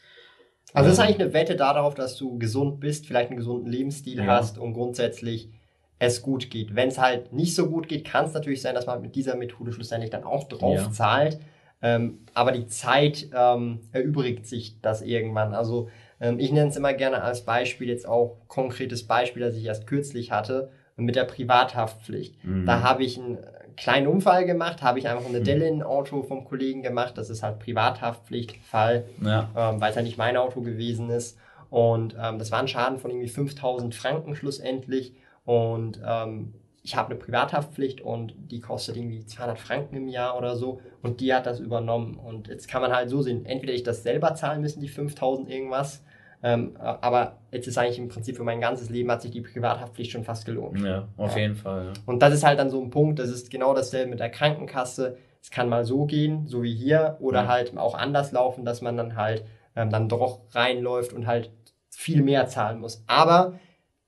Also 0.72 0.88
das 0.88 0.98
ist 0.98 0.98
ähm, 0.98 1.08
eigentlich 1.08 1.20
eine 1.20 1.34
Wette 1.34 1.56
darauf, 1.56 1.94
dass 1.94 2.16
du 2.16 2.38
gesund 2.38 2.80
bist, 2.80 3.06
vielleicht 3.06 3.30
einen 3.30 3.38
gesunden 3.38 3.70
Lebensstil 3.70 4.18
ja. 4.18 4.26
hast 4.26 4.58
und 4.58 4.72
grundsätzlich 4.72 5.50
es 5.98 6.22
gut 6.22 6.48
geht. 6.50 6.74
Wenn 6.74 6.88
es 6.88 6.98
halt 6.98 7.32
nicht 7.32 7.54
so 7.54 7.68
gut 7.68 7.88
geht, 7.88 8.04
kann 8.04 8.24
es 8.24 8.34
natürlich 8.34 8.62
sein, 8.62 8.74
dass 8.74 8.86
man 8.86 9.02
mit 9.02 9.14
dieser 9.14 9.36
Methode 9.36 9.72
schlussendlich 9.72 10.10
dann 10.10 10.24
auch 10.24 10.48
drauf 10.48 10.76
ja. 10.76 10.90
zahlt. 10.92 11.40
Ähm, 11.82 12.20
aber 12.32 12.52
die 12.52 12.68
Zeit 12.68 13.28
ähm, 13.34 13.80
erübrigt 13.90 14.46
sich 14.46 14.80
das 14.80 15.02
irgendwann. 15.02 15.54
Also 15.54 15.88
ähm, 16.20 16.38
ich 16.38 16.52
nenne 16.52 16.70
es 16.70 16.76
immer 16.76 16.94
gerne 16.94 17.22
als 17.22 17.44
Beispiel, 17.44 17.88
jetzt 17.88 18.06
auch 18.06 18.36
konkretes 18.46 19.06
Beispiel, 19.06 19.42
das 19.42 19.56
ich 19.56 19.64
erst 19.64 19.86
kürzlich 19.86 20.30
hatte, 20.30 20.70
mit 20.96 21.16
der 21.16 21.24
Privathaftpflicht. 21.24 22.44
Mhm. 22.44 22.66
Da 22.66 22.82
habe 22.82 23.02
ich 23.02 23.18
einen 23.18 23.38
kleinen 23.76 24.06
Unfall 24.06 24.44
gemacht, 24.44 24.82
habe 24.82 24.98
ich 24.98 25.08
einfach 25.08 25.28
eine 25.28 25.40
mhm. 25.40 25.44
Delle 25.44 25.66
in 25.66 25.74
ein 25.76 25.82
Auto 25.82 26.22
vom 26.22 26.44
Kollegen 26.44 26.82
gemacht. 26.82 27.18
Das 27.18 27.30
ist 27.30 27.42
halt 27.42 27.58
Privathaftpflichtfall, 27.58 29.04
ja. 29.24 29.50
ähm, 29.56 29.80
weil 29.80 29.90
es 29.90 29.96
ja 29.96 30.02
nicht 30.02 30.18
mein 30.18 30.36
Auto 30.36 30.60
gewesen 30.60 31.10
ist. 31.10 31.38
Und 31.70 32.14
ähm, 32.20 32.38
das 32.38 32.52
war 32.52 32.60
ein 32.60 32.68
Schaden 32.68 32.98
von 32.98 33.10
irgendwie 33.10 33.28
5000 33.28 33.94
Franken 33.94 34.36
schlussendlich. 34.36 35.14
Und 35.44 36.00
ähm, 36.06 36.54
ich 36.82 36.96
habe 36.96 37.10
eine 37.10 37.18
Privathaftpflicht 37.18 38.00
und 38.00 38.34
die 38.36 38.60
kostet 38.60 38.96
irgendwie 38.96 39.24
200 39.24 39.58
Franken 39.58 39.96
im 39.96 40.08
Jahr 40.08 40.36
oder 40.36 40.56
so 40.56 40.80
und 41.00 41.20
die 41.20 41.32
hat 41.32 41.46
das 41.46 41.60
übernommen. 41.60 42.16
Und 42.16 42.48
jetzt 42.48 42.68
kann 42.68 42.82
man 42.82 42.92
halt 42.92 43.08
so 43.08 43.22
sehen, 43.22 43.46
entweder 43.46 43.72
ich 43.72 43.84
das 43.84 44.02
selber 44.02 44.34
zahlen 44.34 44.60
müssen, 44.60 44.80
die 44.80 44.88
5000 44.88 45.48
irgendwas, 45.48 46.02
ähm, 46.44 46.76
aber 46.76 47.38
jetzt 47.52 47.68
ist 47.68 47.78
eigentlich 47.78 47.98
im 47.98 48.08
Prinzip 48.08 48.36
für 48.36 48.42
mein 48.42 48.60
ganzes 48.60 48.90
Leben 48.90 49.10
hat 49.12 49.22
sich 49.22 49.30
die 49.30 49.42
Privathaftpflicht 49.42 50.10
schon 50.10 50.24
fast 50.24 50.44
gelohnt. 50.44 50.80
Ja, 50.80 51.06
auf 51.16 51.36
ja. 51.36 51.42
jeden 51.42 51.54
Fall. 51.54 51.86
Ja. 51.86 51.92
Und 52.06 52.20
das 52.20 52.34
ist 52.34 52.44
halt 52.44 52.58
dann 52.58 52.68
so 52.68 52.82
ein 52.82 52.90
Punkt, 52.90 53.20
das 53.20 53.30
ist 53.30 53.50
genau 53.50 53.74
dasselbe 53.74 54.10
mit 54.10 54.18
der 54.18 54.30
Krankenkasse. 54.30 55.18
Es 55.40 55.50
kann 55.50 55.68
mal 55.68 55.84
so 55.84 56.04
gehen, 56.04 56.48
so 56.48 56.64
wie 56.64 56.74
hier, 56.74 57.16
oder 57.20 57.42
ja. 57.42 57.48
halt 57.48 57.76
auch 57.76 57.94
anders 57.94 58.32
laufen, 58.32 58.64
dass 58.64 58.82
man 58.82 58.96
dann 58.96 59.14
halt 59.16 59.44
ähm, 59.76 59.90
dann 59.90 60.08
doch 60.08 60.40
reinläuft 60.50 61.12
und 61.12 61.28
halt 61.28 61.52
viel 61.90 62.22
mehr 62.22 62.48
zahlen 62.48 62.80
muss. 62.80 63.04
Aber 63.06 63.54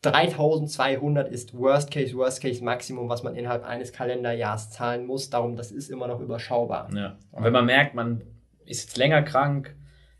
3200 0.04 1.28
ist 1.28 1.56
Worst 1.56 1.90
Case, 1.90 2.14
Worst 2.14 2.40
Case 2.40 2.62
Maximum, 2.62 3.08
was 3.08 3.22
man 3.22 3.34
innerhalb 3.34 3.64
eines 3.64 3.92
Kalenderjahres 3.92 4.70
zahlen 4.70 5.06
muss. 5.06 5.30
Darum, 5.30 5.56
das 5.56 5.72
ist 5.72 5.90
immer 5.90 6.06
noch 6.06 6.20
überschaubar. 6.20 6.88
Ja. 6.94 7.16
Und 7.32 7.44
wenn 7.44 7.52
man 7.52 7.66
merkt, 7.66 7.94
man 7.94 8.22
ist 8.64 8.84
jetzt 8.84 8.96
länger 8.96 9.22
krank, 9.22 9.74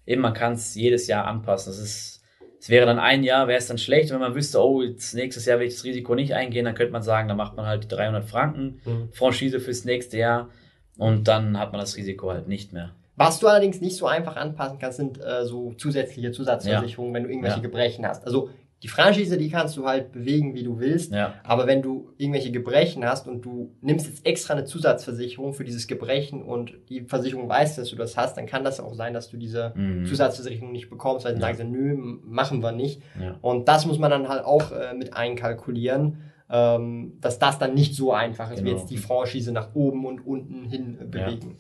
eben 0.06 0.22
man 0.22 0.34
kann 0.34 0.54
es 0.54 0.74
jedes 0.74 1.06
Jahr 1.06 1.26
anpassen. 1.26 1.70
Das 1.70 1.78
ist, 1.78 2.22
es 2.58 2.68
wäre 2.68 2.86
dann 2.86 2.98
ein 2.98 3.22
Jahr, 3.22 3.48
wäre 3.48 3.58
es 3.58 3.66
dann 3.66 3.78
schlecht, 3.78 4.10
wenn 4.10 4.20
man 4.20 4.34
wüsste, 4.34 4.62
oh, 4.62 4.82
jetzt 4.82 5.14
nächstes 5.14 5.46
Jahr 5.46 5.58
will 5.58 5.66
ich 5.66 5.74
das 5.74 5.84
Risiko 5.84 6.14
nicht 6.14 6.34
eingehen, 6.34 6.64
dann 6.64 6.74
könnte 6.74 6.92
man 6.92 7.02
sagen, 7.02 7.28
dann 7.28 7.36
macht 7.36 7.56
man 7.56 7.66
halt 7.66 7.84
die 7.84 7.88
300 7.88 8.24
Franken 8.24 8.80
mhm. 8.84 9.08
Franchise 9.12 9.60
fürs 9.60 9.84
nächste 9.84 10.18
Jahr 10.18 10.48
und 10.96 11.28
dann 11.28 11.58
hat 11.58 11.72
man 11.72 11.80
das 11.80 11.96
Risiko 11.96 12.30
halt 12.30 12.48
nicht 12.48 12.72
mehr. 12.72 12.94
Was 13.16 13.38
du 13.38 13.46
allerdings 13.46 13.80
nicht 13.80 13.96
so 13.96 14.06
einfach 14.06 14.36
anpassen 14.36 14.78
kannst, 14.80 14.96
sind 14.96 15.20
äh, 15.20 15.44
so 15.44 15.72
zusätzliche 15.74 16.32
Zusatzversicherungen, 16.32 17.12
ja. 17.12 17.16
wenn 17.16 17.22
du 17.24 17.28
irgendwelche 17.30 17.58
ja. 17.58 17.62
Gebrechen 17.62 18.06
hast. 18.06 18.26
Also 18.26 18.50
die 18.84 18.88
Franchise, 18.88 19.38
die 19.38 19.48
kannst 19.48 19.78
du 19.78 19.86
halt 19.86 20.12
bewegen, 20.12 20.54
wie 20.54 20.62
du 20.62 20.78
willst. 20.78 21.10
Ja. 21.10 21.36
Aber 21.42 21.66
wenn 21.66 21.80
du 21.80 22.10
irgendwelche 22.18 22.52
Gebrechen 22.52 23.02
hast 23.06 23.26
und 23.26 23.40
du 23.40 23.74
nimmst 23.80 24.06
jetzt 24.06 24.26
extra 24.26 24.52
eine 24.52 24.66
Zusatzversicherung 24.66 25.54
für 25.54 25.64
dieses 25.64 25.86
Gebrechen 25.86 26.42
und 26.42 26.74
die 26.90 27.00
Versicherung 27.00 27.48
weiß, 27.48 27.76
dass 27.76 27.88
du 27.88 27.96
das 27.96 28.18
hast, 28.18 28.36
dann 28.36 28.44
kann 28.44 28.62
das 28.62 28.80
auch 28.80 28.92
sein, 28.92 29.14
dass 29.14 29.30
du 29.30 29.38
diese 29.38 29.72
mhm. 29.74 30.04
Zusatzversicherung 30.04 30.70
nicht 30.70 30.90
bekommst, 30.90 31.24
weil 31.24 31.32
dann 31.32 31.40
ja. 31.40 31.46
sagen 31.46 31.72
sie, 31.72 31.78
nö, 31.78 31.96
machen 32.26 32.62
wir 32.62 32.72
nicht. 32.72 33.00
Ja. 33.18 33.38
Und 33.40 33.68
das 33.68 33.86
muss 33.86 33.98
man 33.98 34.10
dann 34.10 34.28
halt 34.28 34.44
auch 34.44 34.70
äh, 34.70 34.92
mit 34.92 35.16
einkalkulieren. 35.16 36.18
Ähm, 36.50 37.14
dass 37.22 37.38
das 37.38 37.58
dann 37.58 37.72
nicht 37.72 37.94
so 37.94 38.12
einfach 38.12 38.50
ist, 38.50 38.58
genau. 38.58 38.70
wie 38.70 38.74
jetzt 38.74 38.90
die 38.90 38.98
Franchise 38.98 39.50
nach 39.50 39.74
oben 39.74 40.04
und 40.04 40.26
unten 40.26 40.66
hin 40.66 40.98
äh, 41.00 41.04
bewegen. 41.06 41.56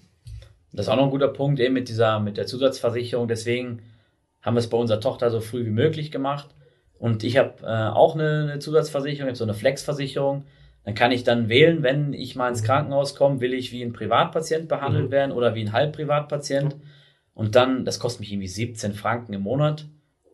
Das 0.74 0.84
ist 0.84 0.92
auch 0.92 0.96
noch 0.96 1.04
ein 1.04 1.10
guter 1.10 1.28
Punkt, 1.28 1.58
eben 1.58 1.72
mit 1.72 1.88
dieser, 1.88 2.20
mit 2.20 2.36
der 2.36 2.46
Zusatzversicherung. 2.46 3.28
Deswegen 3.28 3.80
haben 4.42 4.56
wir 4.56 4.58
es 4.58 4.68
bei 4.68 4.76
unserer 4.76 5.00
Tochter 5.00 5.30
so 5.30 5.40
früh 5.40 5.64
wie 5.64 5.70
möglich 5.70 6.12
gemacht 6.12 6.50
und 7.04 7.22
ich 7.22 7.36
habe 7.36 7.52
äh, 7.62 7.66
auch 7.66 8.14
eine, 8.14 8.48
eine 8.50 8.58
Zusatzversicherung, 8.60 9.28
ich 9.28 9.32
habe 9.32 9.36
so 9.36 9.44
eine 9.44 9.52
Flexversicherung. 9.52 10.46
Dann 10.84 10.94
kann 10.94 11.12
ich 11.12 11.22
dann 11.22 11.50
wählen, 11.50 11.82
wenn 11.82 12.14
ich 12.14 12.34
mal 12.34 12.48
ins 12.48 12.62
mhm. 12.62 12.66
Krankenhaus 12.66 13.14
komme, 13.14 13.42
will 13.42 13.52
ich 13.52 13.72
wie 13.72 13.82
ein 13.82 13.92
Privatpatient 13.92 14.68
behandelt 14.68 15.08
mhm. 15.08 15.10
werden 15.10 15.32
oder 15.32 15.54
wie 15.54 15.60
ein 15.60 15.74
Halbprivatpatient. 15.74 16.76
Und 17.34 17.56
dann, 17.56 17.84
das 17.84 17.98
kostet 17.98 18.20
mich 18.20 18.32
irgendwie 18.32 18.48
17 18.48 18.94
Franken 18.94 19.34
im 19.34 19.42
Monat. 19.42 19.84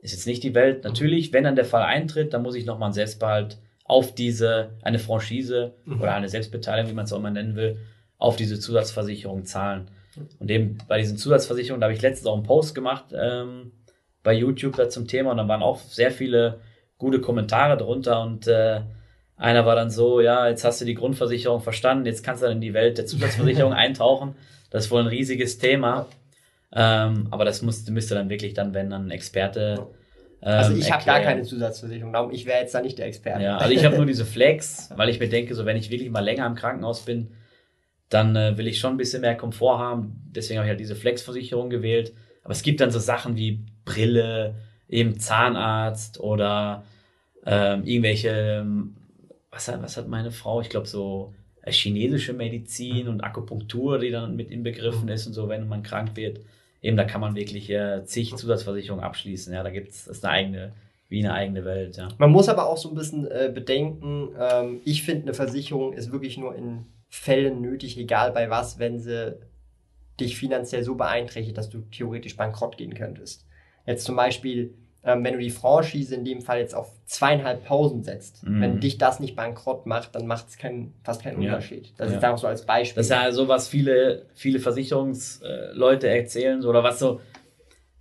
Ist 0.01 0.13
jetzt 0.13 0.29
nicht 0.29 0.45
die 0.45 0.55
Welt. 0.55 0.85
Mhm. 0.85 0.91
Natürlich, 0.91 1.33
wenn 1.33 1.43
dann 1.43 1.57
der 1.57 1.65
Fall 1.65 1.83
eintritt, 1.83 2.35
dann 2.35 2.43
muss 2.43 2.55
ich 2.55 2.67
nochmal 2.67 2.87
einen 2.87 2.95
Selbstbehalt 2.95 3.59
auf 3.85 4.15
diese, 4.15 4.79
eine 4.83 5.01
Franchise 5.01 5.75
mhm. 5.87 6.01
oder 6.01 6.15
eine 6.15 6.29
Selbstbeteiligung, 6.29 6.93
wie 6.93 6.95
man 6.95 7.07
es 7.07 7.13
auch 7.13 7.19
immer 7.19 7.33
nennen 7.33 7.57
will, 7.57 7.79
auf 8.17 8.37
diese 8.37 8.61
Zusatzversicherung 8.61 9.45
zahlen. 9.45 9.91
Und 10.39 10.49
eben 10.53 10.79
bei 10.87 10.99
diesen 10.99 11.17
Zusatzversicherungen, 11.17 11.81
da 11.81 11.87
habe 11.87 11.95
ich 11.95 12.03
letztens 12.03 12.29
auch 12.29 12.37
einen 12.37 12.45
Post 12.45 12.77
gemacht, 12.77 13.07
ähm, 13.13 13.73
bei 14.23 14.33
YouTube 14.33 14.77
da 14.77 14.89
zum 14.89 15.07
Thema 15.07 15.31
und 15.31 15.37
dann 15.37 15.49
waren 15.49 15.63
auch 15.63 15.79
sehr 15.79 16.11
viele 16.11 16.61
gute 16.99 17.21
Kommentare 17.21 17.77
drunter 17.77 18.23
und 18.23 18.47
äh, 18.47 18.81
einer 19.37 19.65
war 19.65 19.75
dann 19.75 19.91
so, 19.91 20.21
ja, 20.21 20.49
jetzt 20.49 20.65
hast 20.65 20.83
du 20.83 20.85
die 20.85 20.95
Grundversicherung 20.95 21.63
verstanden, 21.63 22.05
jetzt 22.05 22.23
kannst 22.23 22.43
du 22.43 22.47
dann 22.47 22.57
in 22.57 22.61
die 22.61 22.75
Welt 22.75 22.99
der 22.99 23.07
Zusatzversicherung 23.07 23.73
eintauchen. 23.75 24.35
Das 24.71 24.85
ist 24.85 24.91
wohl 24.91 25.01
ein 25.01 25.07
riesiges 25.07 25.59
Thema. 25.59 26.07
Ähm, 26.73 27.29
aber 27.31 27.45
das 27.45 27.63
musste, 27.63 27.91
müsste 27.91 28.15
dann 28.15 28.29
wirklich 28.29 28.55
dann, 28.55 28.75
wenn 28.75 28.91
dann 28.91 29.07
ein 29.07 29.11
Experte. 29.11 29.89
Ähm, 30.43 30.49
also 30.49 30.77
ich 30.77 30.93
habe 30.93 31.05
gar 31.05 31.21
keine 31.21 31.43
Zusatzversicherung, 31.43 32.13
darum 32.13 32.31
ich 32.31 32.47
wäre 32.47 32.61
jetzt 32.61 32.75
da 32.75 32.81
nicht 32.81 32.99
der 32.99 33.07
Experte. 33.07 33.43
Ja, 33.43 33.57
also 33.57 33.73
ich 33.73 33.85
habe 33.85 33.97
nur 33.97 34.07
diese 34.07 34.25
Flex, 34.27 34.91
weil 34.95 35.09
ich 35.09 35.19
mir 35.19 35.29
denke, 35.29 35.55
so 35.55 35.65
wenn 35.65 35.77
ich 35.77 35.91
wirklich 35.91 36.11
mal 36.11 36.21
länger 36.21 36.47
im 36.47 36.55
Krankenhaus 36.55 37.01
bin, 37.01 37.33
dann 38.09 38.37
äh, 38.37 38.59
will 38.59 38.67
ich 38.67 38.79
schon 38.79 38.95
ein 38.95 38.97
bisschen 38.99 39.23
mehr 39.23 39.37
Komfort 39.37 39.79
haben. 39.79 40.23
Deswegen 40.27 40.59
habe 40.59 40.67
ich 40.67 40.71
halt 40.71 40.81
diese 40.81 40.97
Flex-Versicherung 40.97 41.71
gewählt. 41.71 42.13
Aber 42.43 42.53
es 42.53 42.63
gibt 42.63 42.81
dann 42.81 42.91
so 42.91 42.99
Sachen 42.99 43.37
wie 43.37 43.61
Brille, 43.85 44.55
eben 44.89 45.19
Zahnarzt 45.19 46.21
oder 46.21 46.85
ähm, 47.47 47.85
irgendwelche, 47.85 48.67
was 49.51 49.69
hat, 49.69 49.83
was 49.83 49.97
hat 49.97 50.09
meine 50.09 50.31
Frau? 50.31 50.61
Ich 50.61 50.69
glaube 50.69 50.87
so 50.87 51.33
äh, 51.63 51.73
chinesische 51.73 52.33
Medizin 52.33 53.09
und 53.09 53.23
Akupunktur, 53.23 53.99
die 53.99 54.11
dann 54.11 54.37
mit 54.37 54.51
inbegriffen 54.51 55.09
ist 55.09 55.27
und 55.27 55.33
so, 55.33 55.49
wenn 55.49 55.69
man 55.69 55.83
krank 55.83 56.17
wird. 56.17 56.41
Eben, 56.83 56.97
da 56.97 57.05
kann 57.05 57.21
man 57.21 57.35
wirklich 57.35 57.71
äh, 57.71 58.05
zig 58.05 58.35
Zusatzversicherungen 58.37 59.05
abschließen. 59.05 59.53
Ja, 59.53 59.63
da 59.63 59.71
das 59.71 60.07
ist 60.07 60.25
eine 60.25 60.33
eigene, 60.33 60.73
wie 61.09 61.21
eine 61.21 61.35
eigene 61.35 61.65
Welt. 61.65 61.97
Ja. 61.97 62.09
Man 62.19 62.31
muss 62.31 62.49
aber 62.49 62.69
auch 62.69 62.79
so 62.79 62.89
ein 62.89 62.95
bisschen 62.95 63.27
äh, 63.27 63.51
bedenken, 63.53 64.31
ähm, 64.39 64.81
ich 64.85 65.03
finde, 65.03 65.25
eine 65.25 65.35
Versicherung 65.35 65.93
ist 65.93 66.13
wirklich 66.13 66.39
nur 66.39 66.55
in 66.55 66.87
Fällen 67.11 67.61
nötig, 67.61 67.99
egal 67.99 68.33
bei 68.33 68.49
was, 68.49 68.79
wenn 68.79 68.99
sie 68.99 69.37
dich 70.21 70.37
finanziell 70.37 70.83
so 70.83 70.95
beeinträchtigt, 70.95 71.57
dass 71.57 71.71
du 71.71 71.81
theoretisch 71.91 72.37
bankrott 72.37 72.77
gehen 72.77 72.95
könntest. 72.95 73.47
Jetzt 73.87 74.05
zum 74.05 74.17
Beispiel, 74.17 74.75
ähm, 75.03 75.25
wenn 75.25 75.35
du 75.35 75.41
die 75.41 75.51
Franchise 75.51 76.15
in 76.15 76.25
dem 76.25 76.43
Fall 76.43 76.61
jetzt 76.61 76.75
auf 76.75 76.93
zweieinhalbtausend 77.07 78.05
setzt, 78.05 78.45
mhm. 78.47 78.61
wenn 78.61 78.81
dich 78.81 78.99
das 78.99 79.21
nicht 79.21 79.35
bankrott 79.35 79.87
macht, 79.87 80.15
dann 80.15 80.27
macht 80.27 80.49
es 80.49 80.59
kein, 80.59 80.93
fast 81.03 81.23
keinen 81.23 81.41
ja. 81.43 81.51
Unterschied. 81.51 81.93
Das 81.97 82.11
ja. 82.11 82.19
ist 82.19 82.25
einfach 82.25 82.39
so 82.39 82.47
als 82.47 82.67
Beispiel. 82.67 83.01
Das 83.01 83.07
ist 83.07 83.13
ja 83.13 83.33
so, 83.33 83.49
was 83.49 83.69
viele, 83.69 84.27
viele 84.35 84.59
Versicherungsleute 84.59 86.09
erzählen, 86.09 86.61
so, 86.61 86.69
oder 86.69 86.83
was 86.83 86.99
so, 86.99 87.21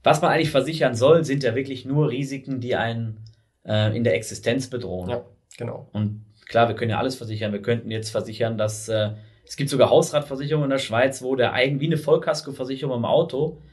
was 0.03 0.21
man 0.21 0.31
eigentlich 0.31 0.51
versichern 0.51 0.95
soll, 0.95 1.25
sind 1.25 1.43
ja 1.43 1.55
wirklich 1.55 1.85
nur 1.85 2.09
Risiken, 2.09 2.59
die 2.59 2.75
einen 2.75 3.23
äh, 3.65 3.95
in 3.95 4.03
der 4.03 4.15
Existenz 4.15 4.67
bedrohen. 4.67 5.09
Ja, 5.09 5.25
genau. 5.57 5.89
Und 5.93 6.25
klar, 6.47 6.67
wir 6.67 6.75
können 6.75 6.91
ja 6.91 6.99
alles 6.99 7.15
versichern. 7.15 7.51
Wir 7.51 7.61
könnten 7.61 7.91
jetzt 7.91 8.09
versichern, 8.09 8.57
dass 8.57 8.89
äh, 8.89 9.11
es 9.49 9.55
gibt 9.55 9.71
sogar 9.71 9.89
Hausratversicherungen 9.89 10.65
in 10.65 10.69
der 10.69 10.77
Schweiz, 10.77 11.23
wo 11.23 11.35
der 11.35 11.53
eigen 11.53 11.79
wie 11.79 11.87
eine 11.87 11.97
Vollkaskoversicherung 11.97 12.99
im 12.99 13.05
Auto 13.05 13.63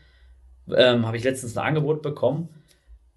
ähm, 0.75 1.07
habe 1.07 1.19
ich 1.19 1.25
letztens 1.25 1.55
ein 1.55 1.67
Angebot 1.67 2.01
bekommen, 2.01 2.49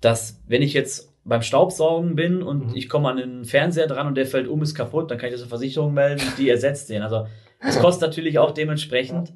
dass 0.01 0.43
wenn 0.45 0.61
ich 0.61 0.73
jetzt 0.73 1.09
beim 1.23 1.41
Staubsaugen 1.41 2.15
bin 2.15 2.43
und 2.43 2.71
mhm. 2.71 2.75
ich 2.75 2.89
komme 2.89 3.07
an 3.07 3.15
den 3.15 3.45
Fernseher 3.45 3.87
dran 3.87 4.07
und 4.07 4.15
der 4.15 4.25
fällt 4.25 4.49
um, 4.49 4.61
ist 4.61 4.75
kaputt, 4.75 5.09
dann 5.09 5.17
kann 5.17 5.27
ich 5.27 5.35
das 5.35 5.39
zur 5.39 5.49
Versicherung 5.49 5.93
melden, 5.93 6.21
die 6.37 6.49
ersetzt 6.49 6.89
den. 6.89 7.01
Also 7.01 7.27
das 7.61 7.79
kostet 7.81 8.09
natürlich 8.09 8.39
auch 8.39 8.51
dementsprechend. 8.51 9.31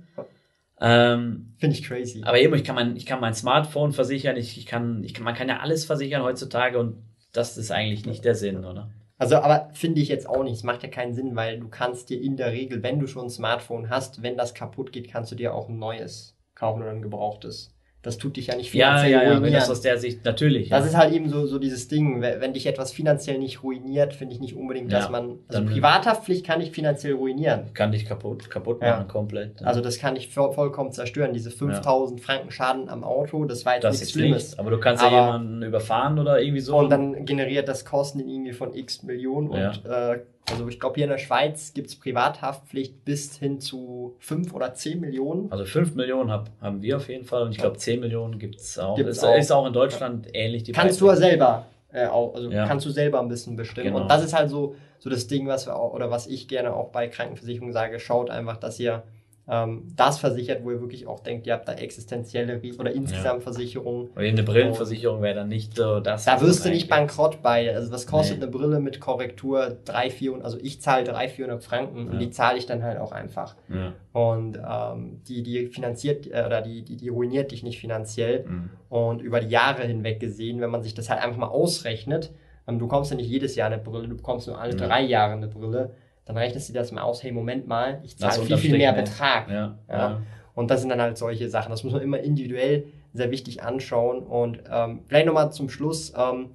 Ähm, 0.82 1.54
Finde 1.60 1.78
ich 1.78 1.84
crazy. 1.84 2.24
Aber 2.26 2.42
eben, 2.42 2.54
ich 2.56 2.66
kann 2.66 2.76
mein, 2.76 2.98
ich 2.98 3.06
kann 3.06 3.22
mein 3.22 3.34
Smartphone 3.34 3.94
versichern, 3.94 4.36
ich, 4.36 4.58
ich 4.58 4.66
kann, 4.66 5.02
ich 5.06 5.14
kann, 5.14 5.24
man 5.24 5.34
kann 5.34 5.48
ja 5.48 5.62
alles 5.62 5.86
versichern 5.86 6.24
heutzutage 6.24 6.78
und 6.78 6.98
das 7.32 7.58
ist 7.58 7.72
eigentlich 7.72 8.06
nicht 8.06 8.26
der 8.26 8.36
Sinn, 8.36 8.66
oder? 8.66 8.90
Also, 9.24 9.38
aber 9.38 9.70
finde 9.72 10.02
ich 10.02 10.10
jetzt 10.10 10.28
auch 10.28 10.44
nicht. 10.44 10.56
Es 10.56 10.64
macht 10.64 10.84
ja 10.84 10.90
keinen 10.90 11.14
Sinn, 11.14 11.34
weil 11.38 11.58
du 11.58 11.70
kannst 11.70 12.10
dir 12.10 12.22
in 12.22 12.36
der 12.36 12.52
Regel, 12.52 12.84
wenn 12.84 13.00
du 13.00 13.08
schon 13.08 13.28
ein 13.28 13.30
Smartphone 13.30 13.90
hast, 13.90 14.22
wenn 14.22 14.36
das 14.36 14.54
kaputt 14.54 14.92
geht, 14.92 15.10
kannst 15.10 15.32
du 15.32 15.36
dir 15.36 15.54
auch 15.54 15.70
ein 15.70 15.80
neues 15.80 16.36
kaufen 16.56 16.82
oder 16.82 16.92
ein 16.92 17.02
gebrauchtes. 17.02 17.73
Das 18.04 18.18
tut 18.18 18.36
dich 18.36 18.48
ja 18.48 18.56
nicht 18.58 18.70
finanziell 18.70 19.12
ja, 19.12 19.24
ja. 19.24 19.40
Ja, 19.40 19.60
das 19.60 19.70
aus 19.70 19.80
der 19.80 19.98
Sicht 19.98 20.26
natürlich. 20.26 20.68
Das 20.68 20.82
ja. 20.82 20.90
ist 20.90 20.98
halt 20.98 21.14
eben 21.14 21.30
so, 21.30 21.48
so 21.48 21.58
dieses 21.58 21.88
Ding. 21.88 22.22
Wenn 22.22 22.54
dich 22.54 22.68
etwas 22.68 22.92
finanziell 22.92 23.40
nicht 23.40 23.64
ruiniert, 23.64 24.14
finde 24.14 24.36
ich 24.36 24.42
nicht 24.42 24.58
unbedingt, 24.58 24.92
dass 24.92 25.06
ja, 25.06 25.10
man. 25.10 25.40
Also 25.48 25.64
Privathaftpflicht 25.64 26.46
kann 26.46 26.60
dich 26.60 26.72
finanziell 26.72 27.14
ruinieren. 27.14 27.74
Kann 27.74 27.94
dich 27.94 28.06
kaputt, 28.06 28.50
kaputt 28.50 28.82
machen, 28.82 29.08
komplett. 29.08 29.64
Also 29.64 29.80
das 29.80 30.00
kann 30.00 30.16
dich 30.16 30.28
vollkommen 30.28 30.92
zerstören. 30.92 31.32
Diese 31.34 31.50
5000 31.50 32.20
Franken 32.20 32.52
Schaden 32.52 32.90
am 32.90 33.06
Auto, 33.06 33.46
das 33.46 33.66
war 33.66 33.76
jetzt 33.76 33.86
das 33.86 34.00
nichts 34.02 34.12
Schlimmes. 34.12 34.50
Nicht. 34.50 34.60
Aber 34.60 34.72
du 34.72 34.80
kannst 34.82 35.02
Aber, 35.02 35.16
ja 35.16 35.26
jemanden 35.26 35.64
überfahren 35.64 36.20
oder 36.20 36.42
irgendwie 36.42 36.60
so. 36.60 36.78
Und 36.78 36.90
dann 36.90 37.26
generiert 37.26 37.70
das 37.70 37.86
Kosten 37.86 38.20
irgendwie 38.20 38.52
von 38.52 38.76
x 38.76 39.04
Millionen 39.04 39.48
und 39.48 39.86
äh, 39.86 40.20
also 40.50 40.68
ich 40.68 40.80
glaube, 40.80 40.96
hier 40.96 41.06
in 41.06 41.10
der 41.10 41.18
Schweiz 41.18 41.74
gibt 41.74 41.88
es 41.88 41.96
Privathaftpflicht 41.96 43.06
bis 43.06 43.38
hin 43.38 43.60
zu 43.60 44.16
5 44.20 44.54
oder 44.54 44.74
10 44.74 45.00
Millionen. 45.00 45.52
Also 45.52 45.66
5 45.66 45.96
Millionen 45.96 46.32
hab, 46.32 46.50
haben 46.62 46.82
wir 46.82 46.98
auf 46.98 47.08
jeden 47.08 47.24
Fall 47.24 47.44
und 47.44 47.52
ich 47.52 47.58
glaube 47.58 47.78
10 47.78 48.00
Millionen 48.00 48.40
gibt 48.40 48.60
es 48.60 48.78
auch. 48.78 48.96
Gibt's 48.96 49.18
ist, 49.18 49.24
auch. 49.24 49.36
ist 49.36 49.52
auch 49.52 49.66
in 49.66 49.74
Deutschland 49.74 50.26
ja. 50.28 50.32
ähnlich. 50.34 50.64
Die 50.64 50.74
kannst 50.74 51.00
du 51.00 51.08
ja 51.08 51.16
selber 51.16 51.66
äh, 51.94 52.08
auch, 52.08 52.34
also 52.36 52.52
ja. 52.52 52.68
kannst 52.68 52.86
du 52.86 52.90
selber 52.90 53.20
ein 53.20 53.30
bisschen 53.30 53.56
bestimmen. 53.56 53.88
Genau. 53.88 54.02
Und 54.02 54.10
das 54.10 54.24
ist 54.24 54.34
halt 54.34 54.50
so, 54.50 54.76
so 55.00 55.10
das 55.10 55.28
Ding, 55.28 55.48
was 55.48 55.68
wir 55.68 55.76
auch, 55.76 55.94
oder 55.94 56.12
was 56.12 56.28
ich 56.28 56.48
gerne 56.48 56.74
auch 56.74 56.90
bei 56.90 57.08
Krankenversicherungen 57.08 57.74
sage, 57.74 58.00
schaut 58.00 58.30
einfach, 58.30 58.58
dass 58.58 58.80
ihr 58.80 59.04
das 59.46 60.20
versichert, 60.20 60.64
wo 60.64 60.72
ihr 60.72 60.80
wirklich 60.80 61.06
auch 61.06 61.20
denkt, 61.20 61.46
ihr 61.48 61.54
habt 61.54 61.68
da 61.68 61.74
existenzielle 61.74 62.62
Risiken 62.62 62.80
oder 62.80 62.94
insgesamt 62.94 63.40
ja. 63.40 63.42
Versicherungen. 63.42 64.10
Oder 64.16 64.26
eine 64.26 64.44
Brillenversicherung 64.44 65.22
wäre 65.22 65.36
dann 65.36 65.50
nicht 65.50 65.76
so 65.76 66.00
das. 66.00 66.24
Da 66.24 66.40
wirst 66.40 66.64
du 66.64 66.70
nicht 66.70 66.88
bankrott 66.88 67.42
bei. 67.42 67.76
Also 67.76 67.92
was 67.92 68.08
kostet 68.08 68.38
nee. 68.38 68.44
eine 68.44 68.52
Brille 68.52 68.80
mit 68.80 69.02
Korrektur? 69.02 69.78
3, 69.84 70.10
400, 70.12 70.46
also 70.46 70.58
ich 70.62 70.82
zahle 70.82 71.04
300, 71.04 71.32
400 71.32 71.64
Franken 71.64 72.06
ja. 72.06 72.12
und 72.12 72.20
die 72.20 72.30
zahle 72.30 72.58
ich 72.58 72.68
dann 72.68 72.84
halt 72.84 72.98
auch 73.00 73.12
einfach. 73.12 73.58
Ja. 73.68 73.94
Und 74.14 74.58
ähm, 74.66 75.22
die, 75.28 75.44
die 75.44 75.68
finanziert 75.68 76.26
äh, 76.28 76.44
oder 76.46 76.62
die, 76.62 76.84
die, 76.84 76.96
die 76.96 77.10
ruiniert 77.10 77.52
dich 77.52 77.64
nicht 77.64 77.80
finanziell. 77.80 78.46
Mhm. 78.48 78.70
Und 78.88 79.22
über 79.22 79.42
die 79.42 79.50
Jahre 79.50 79.84
hinweg 79.84 80.22
gesehen, 80.22 80.62
wenn 80.62 80.70
man 80.70 80.84
sich 80.84 80.94
das 80.94 81.10
halt 81.10 81.22
einfach 81.22 81.38
mal 81.38 81.48
ausrechnet, 81.48 82.32
ähm, 82.66 82.80
du 82.80 82.86
bekommst 82.86 83.12
ja 83.12 83.18
nicht 83.18 83.30
jedes 83.30 83.56
Jahr 83.56 83.68
eine 83.68 83.78
Brille, 83.78 84.08
du 84.08 84.16
bekommst 84.16 84.48
nur 84.48 84.58
alle 84.58 84.74
drei 84.74 85.02
Jahre 85.02 85.34
eine 85.34 85.48
Brille 85.48 85.96
dann 86.26 86.38
rechnest 86.38 86.70
du 86.70 86.74
das 86.74 86.92
mal 86.92 87.02
aus, 87.02 87.24
hey, 87.24 87.32
Moment 87.32 87.68
mal, 87.68 88.02
ich 88.04 88.18
zahle 88.18 88.44
viel, 88.44 88.58
viel 88.58 88.78
mehr 88.78 88.94
Betrag. 88.94 89.50
Ja, 89.50 89.78
ja. 89.90 89.98
ja, 89.98 90.22
Und 90.56 90.72
das 90.72 90.82
sind 90.82 90.90
dann 90.90 91.02
halt 91.02 91.18
solche 91.18 91.50
Sachen. 91.50 91.70
Das 91.70 91.84
muss 91.84 91.94
man 91.94 92.02
immer 92.02 92.20
individuell 92.20 92.86
sehr 93.14 93.30
wichtig 93.30 93.62
anschauen. 93.62 94.20
Und 94.20 94.64
ähm, 94.72 95.02
vielleicht 95.08 95.26
nochmal 95.26 95.52
zum 95.52 95.70
Schluss, 95.70 96.14
ähm, 96.18 96.52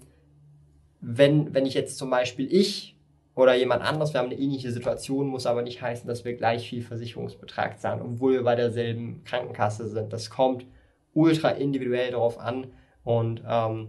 wenn, 1.00 1.54
wenn 1.54 1.66
ich 1.66 1.74
jetzt 1.74 1.98
zum 1.98 2.10
Beispiel 2.10 2.48
ich 2.50 2.96
oder 3.34 3.54
jemand 3.54 3.82
anderes, 3.82 4.14
wir 4.14 4.20
haben 4.20 4.30
eine 4.30 4.38
ähnliche 4.38 4.72
Situation, 4.72 5.28
muss 5.28 5.46
aber 5.46 5.62
nicht 5.62 5.80
heißen, 5.80 6.08
dass 6.08 6.24
wir 6.24 6.34
gleich 6.34 6.68
viel 6.68 6.82
Versicherungsbetrag 6.82 7.78
zahlen, 7.78 8.02
obwohl 8.02 8.32
wir 8.32 8.42
bei 8.42 8.56
derselben 8.56 9.22
Krankenkasse 9.24 9.86
sind. 9.86 10.12
Das 10.12 10.30
kommt 10.30 10.64
ultra 11.14 11.50
individuell 11.50 12.10
darauf 12.10 12.40
an 12.40 12.68
und 13.04 13.42
ähm, 13.48 13.88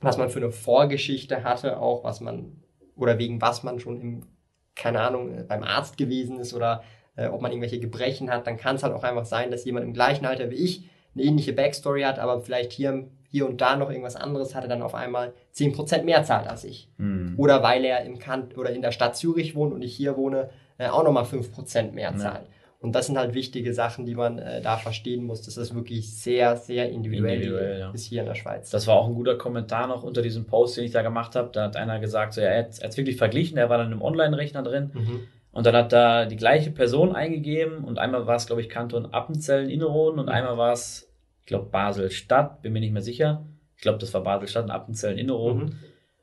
was 0.00 0.18
man 0.18 0.30
für 0.30 0.40
eine 0.40 0.50
Vorgeschichte 0.50 1.44
hatte, 1.44 1.78
auch 1.78 2.02
was 2.02 2.20
man 2.20 2.56
oder 2.96 3.18
wegen 3.18 3.40
was 3.40 3.62
man 3.62 3.78
schon 3.78 4.00
im 4.00 4.26
keine 4.74 5.00
Ahnung, 5.00 5.36
äh, 5.36 5.42
beim 5.42 5.62
Arzt 5.62 5.96
gewesen 5.96 6.38
ist 6.38 6.54
oder 6.54 6.82
äh, 7.16 7.26
ob 7.26 7.42
man 7.42 7.52
irgendwelche 7.52 7.80
Gebrechen 7.80 8.30
hat, 8.30 8.46
dann 8.46 8.56
kann 8.56 8.76
es 8.76 8.82
halt 8.82 8.94
auch 8.94 9.04
einfach 9.04 9.26
sein, 9.26 9.50
dass 9.50 9.64
jemand 9.64 9.84
im 9.84 9.92
gleichen 9.92 10.26
Alter 10.26 10.50
wie 10.50 10.56
ich 10.56 10.88
eine 11.14 11.24
ähnliche 11.24 11.52
Backstory 11.52 12.02
hat, 12.02 12.18
aber 12.18 12.40
vielleicht 12.40 12.72
hier, 12.72 13.08
hier 13.28 13.46
und 13.46 13.60
da 13.60 13.76
noch 13.76 13.90
irgendwas 13.90 14.16
anderes 14.16 14.54
hatte, 14.54 14.68
dann 14.68 14.82
auf 14.82 14.94
einmal 14.94 15.34
10% 15.54 16.04
mehr 16.04 16.24
zahlt 16.24 16.48
als 16.48 16.64
ich. 16.64 16.88
Mhm. 16.96 17.34
Oder 17.36 17.62
weil 17.62 17.84
er 17.84 18.04
im 18.04 18.18
Kant 18.18 18.56
oder 18.56 18.70
in 18.70 18.82
der 18.82 18.92
Stadt 18.92 19.16
Zürich 19.16 19.54
wohnt 19.54 19.74
und 19.74 19.82
ich 19.82 19.94
hier 19.94 20.16
wohne, 20.16 20.50
äh, 20.78 20.88
auch 20.88 21.04
nochmal 21.04 21.24
5% 21.24 21.92
mehr 21.92 22.16
zahlt. 22.16 22.46
Ja. 22.46 22.61
Und 22.82 22.96
das 22.96 23.06
sind 23.06 23.16
halt 23.16 23.32
wichtige 23.32 23.72
Sachen, 23.72 24.06
die 24.06 24.16
man 24.16 24.40
äh, 24.40 24.60
da 24.60 24.76
verstehen 24.76 25.24
muss, 25.24 25.42
dass 25.42 25.54
das 25.54 25.72
wirklich 25.72 26.12
sehr, 26.16 26.56
sehr 26.56 26.90
individuell, 26.90 27.36
individuell 27.36 27.78
ja. 27.78 27.90
ist 27.92 28.06
hier 28.06 28.22
in 28.22 28.26
der 28.26 28.34
Schweiz. 28.34 28.70
Das 28.70 28.88
war 28.88 28.96
auch 28.96 29.06
ein 29.06 29.14
guter 29.14 29.36
Kommentar 29.36 29.86
noch 29.86 30.02
unter 30.02 30.20
diesem 30.20 30.46
Post, 30.46 30.76
den 30.76 30.84
ich 30.84 30.90
da 30.90 31.02
gemacht 31.02 31.36
habe. 31.36 31.50
Da 31.52 31.62
hat 31.62 31.76
einer 31.76 32.00
gesagt, 32.00 32.32
so, 32.32 32.40
ja, 32.40 32.48
er 32.48 32.64
hat 32.64 32.82
es 32.82 32.96
wirklich 32.96 33.16
verglichen, 33.16 33.56
er 33.56 33.70
war 33.70 33.78
dann 33.78 33.92
im 33.92 34.02
Online-Rechner 34.02 34.64
drin. 34.64 34.90
Mhm. 34.94 35.20
Und 35.52 35.64
dann 35.64 35.76
hat 35.76 35.92
da 35.92 36.24
die 36.24 36.34
gleiche 36.34 36.72
Person 36.72 37.14
eingegeben 37.14 37.84
und 37.84 38.00
einmal 38.00 38.26
war 38.26 38.34
es, 38.34 38.46
glaube 38.46 38.62
ich, 38.62 38.68
Kanton 38.68 39.06
Appenzellen 39.06 39.70
Innerrhoden 39.70 40.18
und 40.18 40.26
mhm. 40.26 40.32
einmal 40.32 40.56
war 40.58 40.72
es, 40.72 41.08
ich 41.40 41.46
glaube, 41.46 41.66
Basel-Stadt, 41.70 42.62
bin 42.62 42.72
mir 42.72 42.80
nicht 42.80 42.92
mehr 42.92 43.02
sicher. 43.02 43.46
Ich 43.76 43.82
glaube, 43.82 43.98
das 43.98 44.12
war 44.12 44.24
Basel-Stadt 44.24 44.64
und 44.64 44.70
Appenzellen 44.72 45.18
Innerrhoden. 45.18 45.66
Mhm. 45.66 45.74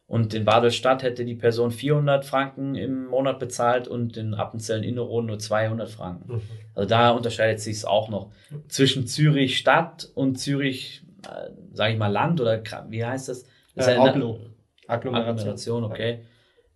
Und 0.09 0.33
in 0.33 0.43
Baselstadt 0.43 1.03
hätte 1.03 1.23
die 1.23 1.35
Person 1.35 1.69
400 1.69 2.25
Franken 2.25 2.73
im 2.73 3.05
Monat 3.05 3.37
bezahlt 3.37 3.87
und 3.87 4.17
in 4.17 4.33
Appenzellen 4.33 4.83
Innerrhoden 4.83 5.27
nur 5.27 5.37
200 5.37 5.87
Franken. 5.87 6.33
Mhm. 6.33 6.41
Also 6.73 6.89
da 6.89 7.11
unterscheidet 7.11 7.59
sich 7.59 7.77
es 7.77 7.85
auch 7.85 8.09
noch 8.09 8.31
zwischen 8.69 9.05
Zürich 9.05 9.59
Stadt 9.59 10.09
und 10.15 10.39
Zürich, 10.39 11.03
äh, 11.27 11.51
sage 11.73 11.93
ich 11.93 11.99
mal, 11.99 12.07
Land 12.07 12.41
oder 12.41 12.59
wie 12.89 13.05
heißt 13.05 13.29
das? 13.29 13.45
das 13.75 13.87
äh, 13.87 13.97
Aglo. 13.97 14.39
Agglomeration, 14.87 15.83
okay. 15.83 16.21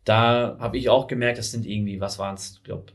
Da 0.03 0.57
habe 0.59 0.77
ich 0.77 0.89
auch 0.89 1.07
gemerkt, 1.07 1.39
das 1.39 1.49
sind 1.49 1.65
irgendwie, 1.65 1.99
was 1.99 2.19
waren 2.19 2.35
es, 2.35 2.57
ich 2.57 2.63
glaube, 2.63 2.85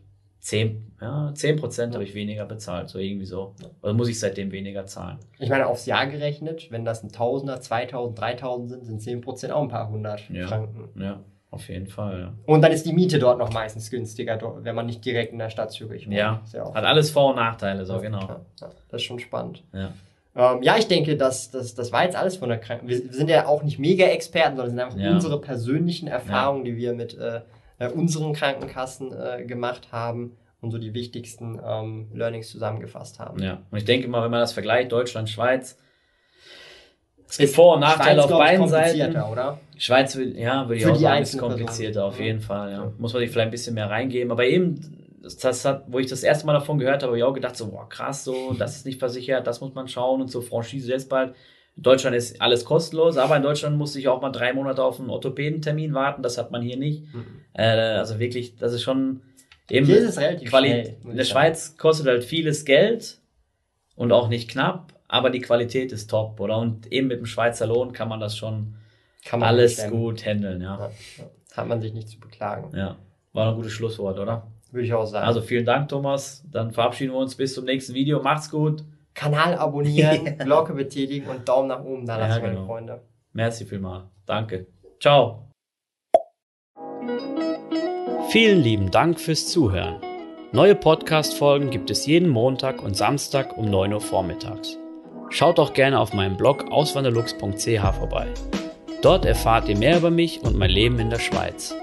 10, 0.41 0.93
ja, 1.01 1.33
10 1.35 1.57
Prozent 1.57 1.95
habe 1.95 2.05
ich 2.05 2.15
weniger 2.15 2.45
bezahlt, 2.45 2.89
so 2.89 2.99
irgendwie 2.99 3.27
so. 3.27 3.55
Oder 3.83 3.93
muss 3.93 4.09
ich 4.09 4.21
seitdem 4.21 4.53
weniger 4.53 4.87
zahlen? 4.87 5.19
Ich 5.39 5.49
meine, 5.49 5.67
aufs 5.67 5.87
Jahr 5.87 6.07
gerechnet, 6.07 6.71
wenn 6.71 6.85
das 6.85 7.03
ein 7.03 7.11
Tausender, 7.11 7.61
2000, 7.61 8.19
3000 8.19 8.71
sind, 8.71 8.85
sind 8.85 9.03
10 9.03 9.21
Prozent 9.21 9.53
auch 9.53 9.63
ein 9.63 9.69
paar 9.69 9.91
hundert 9.91 10.29
ja, 10.31 10.47
Franken. 10.47 11.01
Ja, 11.01 11.21
auf 11.51 11.69
jeden 11.69 11.89
Fall. 11.89 12.21
Ja. 12.21 12.33
Und 12.47 12.63
dann 12.63 12.73
ist 12.73 12.87
die 12.87 12.93
Miete 12.93 13.19
dort 13.19 13.39
noch 13.39 13.53
meistens 13.53 13.91
günstiger, 13.91 14.39
wenn 14.63 14.75
man 14.75 14.87
nicht 14.87 15.05
direkt 15.05 15.33
in 15.33 15.39
der 15.39 15.51
Stadt 15.51 15.73
Zürich 15.73 16.07
wohnt. 16.07 16.17
Ja, 16.17 16.43
hat 16.53 16.85
alles 16.85 17.11
Vor- 17.11 17.31
und 17.31 17.37
Nachteile, 17.37 17.85
so 17.85 17.99
genau. 18.01 18.21
Ja, 18.21 18.41
das 18.61 19.01
ist 19.01 19.03
schon 19.03 19.19
spannend. 19.19 19.65
Ja. 19.73 19.93
Ähm, 20.37 20.63
ja, 20.63 20.77
ich 20.77 20.87
denke, 20.87 21.17
das, 21.17 21.51
das, 21.51 21.75
das 21.75 21.91
war 21.91 22.05
jetzt 22.05 22.15
alles 22.15 22.37
von 22.37 22.49
der 22.49 22.59
Krankenkasse. 22.59 23.05
Wir 23.07 23.13
sind 23.13 23.29
ja 23.29 23.47
auch 23.47 23.65
nicht 23.65 23.81
Mega-Experten, 23.81 24.57
sondern 24.57 24.71
sind 24.71 24.81
einfach 24.81 25.15
unsere 25.15 25.41
persönlichen 25.41 26.07
Erfahrungen, 26.07 26.65
die 26.65 26.77
wir 26.77 26.95
mit 26.95 27.19
äh, 27.19 27.41
äh, 27.79 27.89
unseren 27.89 28.33
Krankenkassen 28.33 29.13
äh, 29.13 29.45
gemacht 29.45 29.93
haben 29.93 30.37
und 30.61 30.71
so 30.71 30.79
die 30.79 30.95
wichtigsten 30.95 31.61
ähm, 31.65 32.09
Learnings 32.13 32.51
zusammengefasst 32.51 33.19
haben. 33.19 33.43
Ja, 33.43 33.63
und 33.71 33.79
ich 33.79 33.85
denke 33.85 34.09
mal, 34.09 34.23
wenn 34.25 34.31
man 34.31 34.41
das 34.41 34.53
vergleicht, 34.53 34.93
Deutschland, 34.93 35.29
Schweiz, 35.29 35.79
es 37.29 37.37
gibt 37.37 37.55
Vor- 37.55 37.75
und 37.75 37.81
Nachteile 37.81 38.23
Schweiz, 38.23 38.33
auf 38.33 38.39
beiden 38.39 38.69
Seiten. 38.69 39.17
Oder? 39.17 39.61
Schweiz, 39.77 40.19
ja, 40.35 40.67
würde 40.67 40.77
ich 40.77 40.83
Für 40.83 40.93
auch 40.93 40.97
sagen, 40.97 41.23
ist 41.23 41.39
komplizierter, 41.39 42.07
auf 42.07 42.19
jeden 42.19 42.41
Fall. 42.41 42.73
Ja. 42.73 42.93
Muss 42.99 43.13
man 43.13 43.21
sich 43.21 43.31
vielleicht 43.31 43.49
ein 43.49 43.51
bisschen 43.51 43.75
mehr 43.75 43.91
reingeben. 43.91 44.33
Aber 44.33 44.47
eben, 44.47 45.19
das, 45.23 45.37
das, 45.37 45.65
hat, 45.65 45.85
wo 45.89 45.99
ich 45.99 46.07
das 46.07 46.23
erste 46.23 46.47
Mal 46.47 46.55
davon 46.55 46.79
gehört 46.79 47.03
habe, 47.03 47.11
habe 47.11 47.19
ich 47.19 47.25
auch 47.25 47.35
gedacht, 47.35 47.55
so, 47.55 47.71
boah, 47.71 47.87
krass, 47.89 48.25
so, 48.25 48.55
das 48.55 48.77
ist 48.77 48.87
nicht 48.87 48.99
versichert, 48.99 49.47
das 49.47 49.61
muss 49.61 49.75
man 49.75 49.89
schauen 49.89 50.23
und 50.23 50.31
so, 50.31 50.41
Franchise 50.41 50.91
jetzt 50.91 51.11
bald. 51.11 51.35
In 51.79 51.83
Deutschland 51.83 52.15
ist 52.15 52.43
alles 52.43 52.65
kostenlos, 52.65 53.17
aber 53.17 53.37
in 53.37 53.43
Deutschland 53.43 53.79
musste 53.79 53.99
ich 53.99 54.09
auch 54.09 54.21
mal 54.21 54.31
drei 54.31 54.53
Monate 54.53 54.83
auf 54.83 54.99
einen 55.01 55.11
Orthopädentermin 55.11 55.95
warten. 55.95 56.23
Das 56.23 56.37
hat 56.37 56.51
man 56.51 56.61
hier 56.61 56.77
nicht. 56.77 57.03
Mhm. 57.15 57.25
Äh, 57.55 57.63
also 57.63 58.19
wirklich, 58.19 58.57
das 58.57 58.73
ist 58.73 58.83
schon 58.83 59.23
Eben 59.71 59.87
Hier 59.87 59.99
ist 59.99 60.09
es 60.09 60.19
relativ 60.19 60.49
Quali 60.49 60.69
schnell, 60.69 60.97
In 61.05 61.17
der 61.17 61.25
Schweiz 61.25 61.77
kostet 61.77 62.07
halt 62.07 62.25
vieles 62.25 62.65
Geld 62.65 63.19
und 63.97 64.13
auch 64.13 64.29
nicht 64.29 64.51
knapp, 64.51 64.95
aber 65.09 65.31
die 65.31 65.41
Qualität 65.41 65.93
ist 65.93 66.09
top, 66.09 66.41
oder? 66.41 66.59
Und 66.59 66.91
eben 66.91 67.09
mit 67.09 67.19
dem 67.19 67.27
Schweizer 67.27 67.67
Lohn 67.67 67.93
kann 67.93 68.09
man 68.09 68.21
das 68.21 68.37
schon 68.37 68.75
man 69.31 69.43
alles 69.43 69.87
gut 69.89 70.25
handeln, 70.25 70.63
ja. 70.63 70.79
Ja, 70.79 70.91
ja. 71.19 71.25
Hat 71.55 71.69
man 71.69 71.81
sich 71.81 71.93
nicht 71.93 72.09
zu 72.09 72.19
beklagen. 72.19 72.75
Ja, 72.77 72.97
war 73.33 73.51
ein 73.51 73.57
gutes 73.57 73.73
Schlusswort, 73.73 74.19
oder? 74.19 74.47
Würde 74.71 74.87
ich 74.87 74.95
auch 74.95 75.07
sagen. 75.07 75.27
Also 75.27 75.43
vielen 75.43 75.65
Dank, 75.65 75.89
Thomas. 75.89 76.45
Dann 76.51 76.73
verabschieden 76.73 77.13
wir 77.13 77.19
uns 77.19 77.35
bis 77.35 77.55
zum 77.55 77.65
nächsten 77.65 77.95
Video. 77.95 78.23
Macht's 78.23 78.51
gut. 78.51 78.85
Kanal 79.19 79.55
abonnieren, 79.57 80.39
Glocke 80.45 80.75
betätigen 80.75 81.29
und 81.29 81.49
Daumen 81.49 81.67
nach 81.67 81.83
oben 81.85 82.07
da 82.07 82.19
lassen, 82.19 82.31
ja, 82.31 82.39
genau. 82.39 82.61
meine 82.61 82.67
Freunde. 82.67 83.03
Merci 83.33 83.65
vielmal. 83.65 84.05
Danke. 84.27 84.69
Ciao. 85.01 85.51
Vielen 88.29 88.61
lieben 88.63 88.93
Dank 88.93 89.19
fürs 89.19 89.49
Zuhören. 89.49 89.97
Neue 90.53 90.77
Podcast-Folgen 90.77 91.71
gibt 91.71 91.91
es 91.91 92.07
jeden 92.07 92.29
Montag 92.29 92.81
und 92.81 92.97
Samstag 92.97 93.59
um 93.59 93.69
9 93.69 93.93
Uhr 93.93 94.01
vormittags. 94.01 94.79
Schaut 95.31 95.59
auch 95.59 95.73
gerne 95.73 95.99
auf 95.99 96.15
meinem 96.15 96.37
Blog 96.37 96.71
auswanderlux.ch 96.71 97.97
vorbei. 97.99 98.29
Dort 99.03 99.25
erfahrt 99.25 99.69
ihr 99.69 99.77
mehr 99.77 99.99
über 99.99 100.11
mich 100.11 100.43
und 100.43 100.57
mein 100.57 100.71
Leben 100.71 101.01
in 101.01 101.11
der 101.11 101.19
Schweiz. 101.19 101.75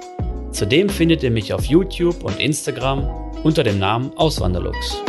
Zudem 0.52 0.88
findet 0.88 1.21
ihr 1.21 1.32
mich 1.32 1.54
auf 1.54 1.65
YouTube 1.65 2.24
und 2.24 2.39
Instagram 2.39 3.34
unter 3.43 3.63
dem 3.63 3.78
Namen 3.78 4.15
Auswanderlux. 4.15 5.04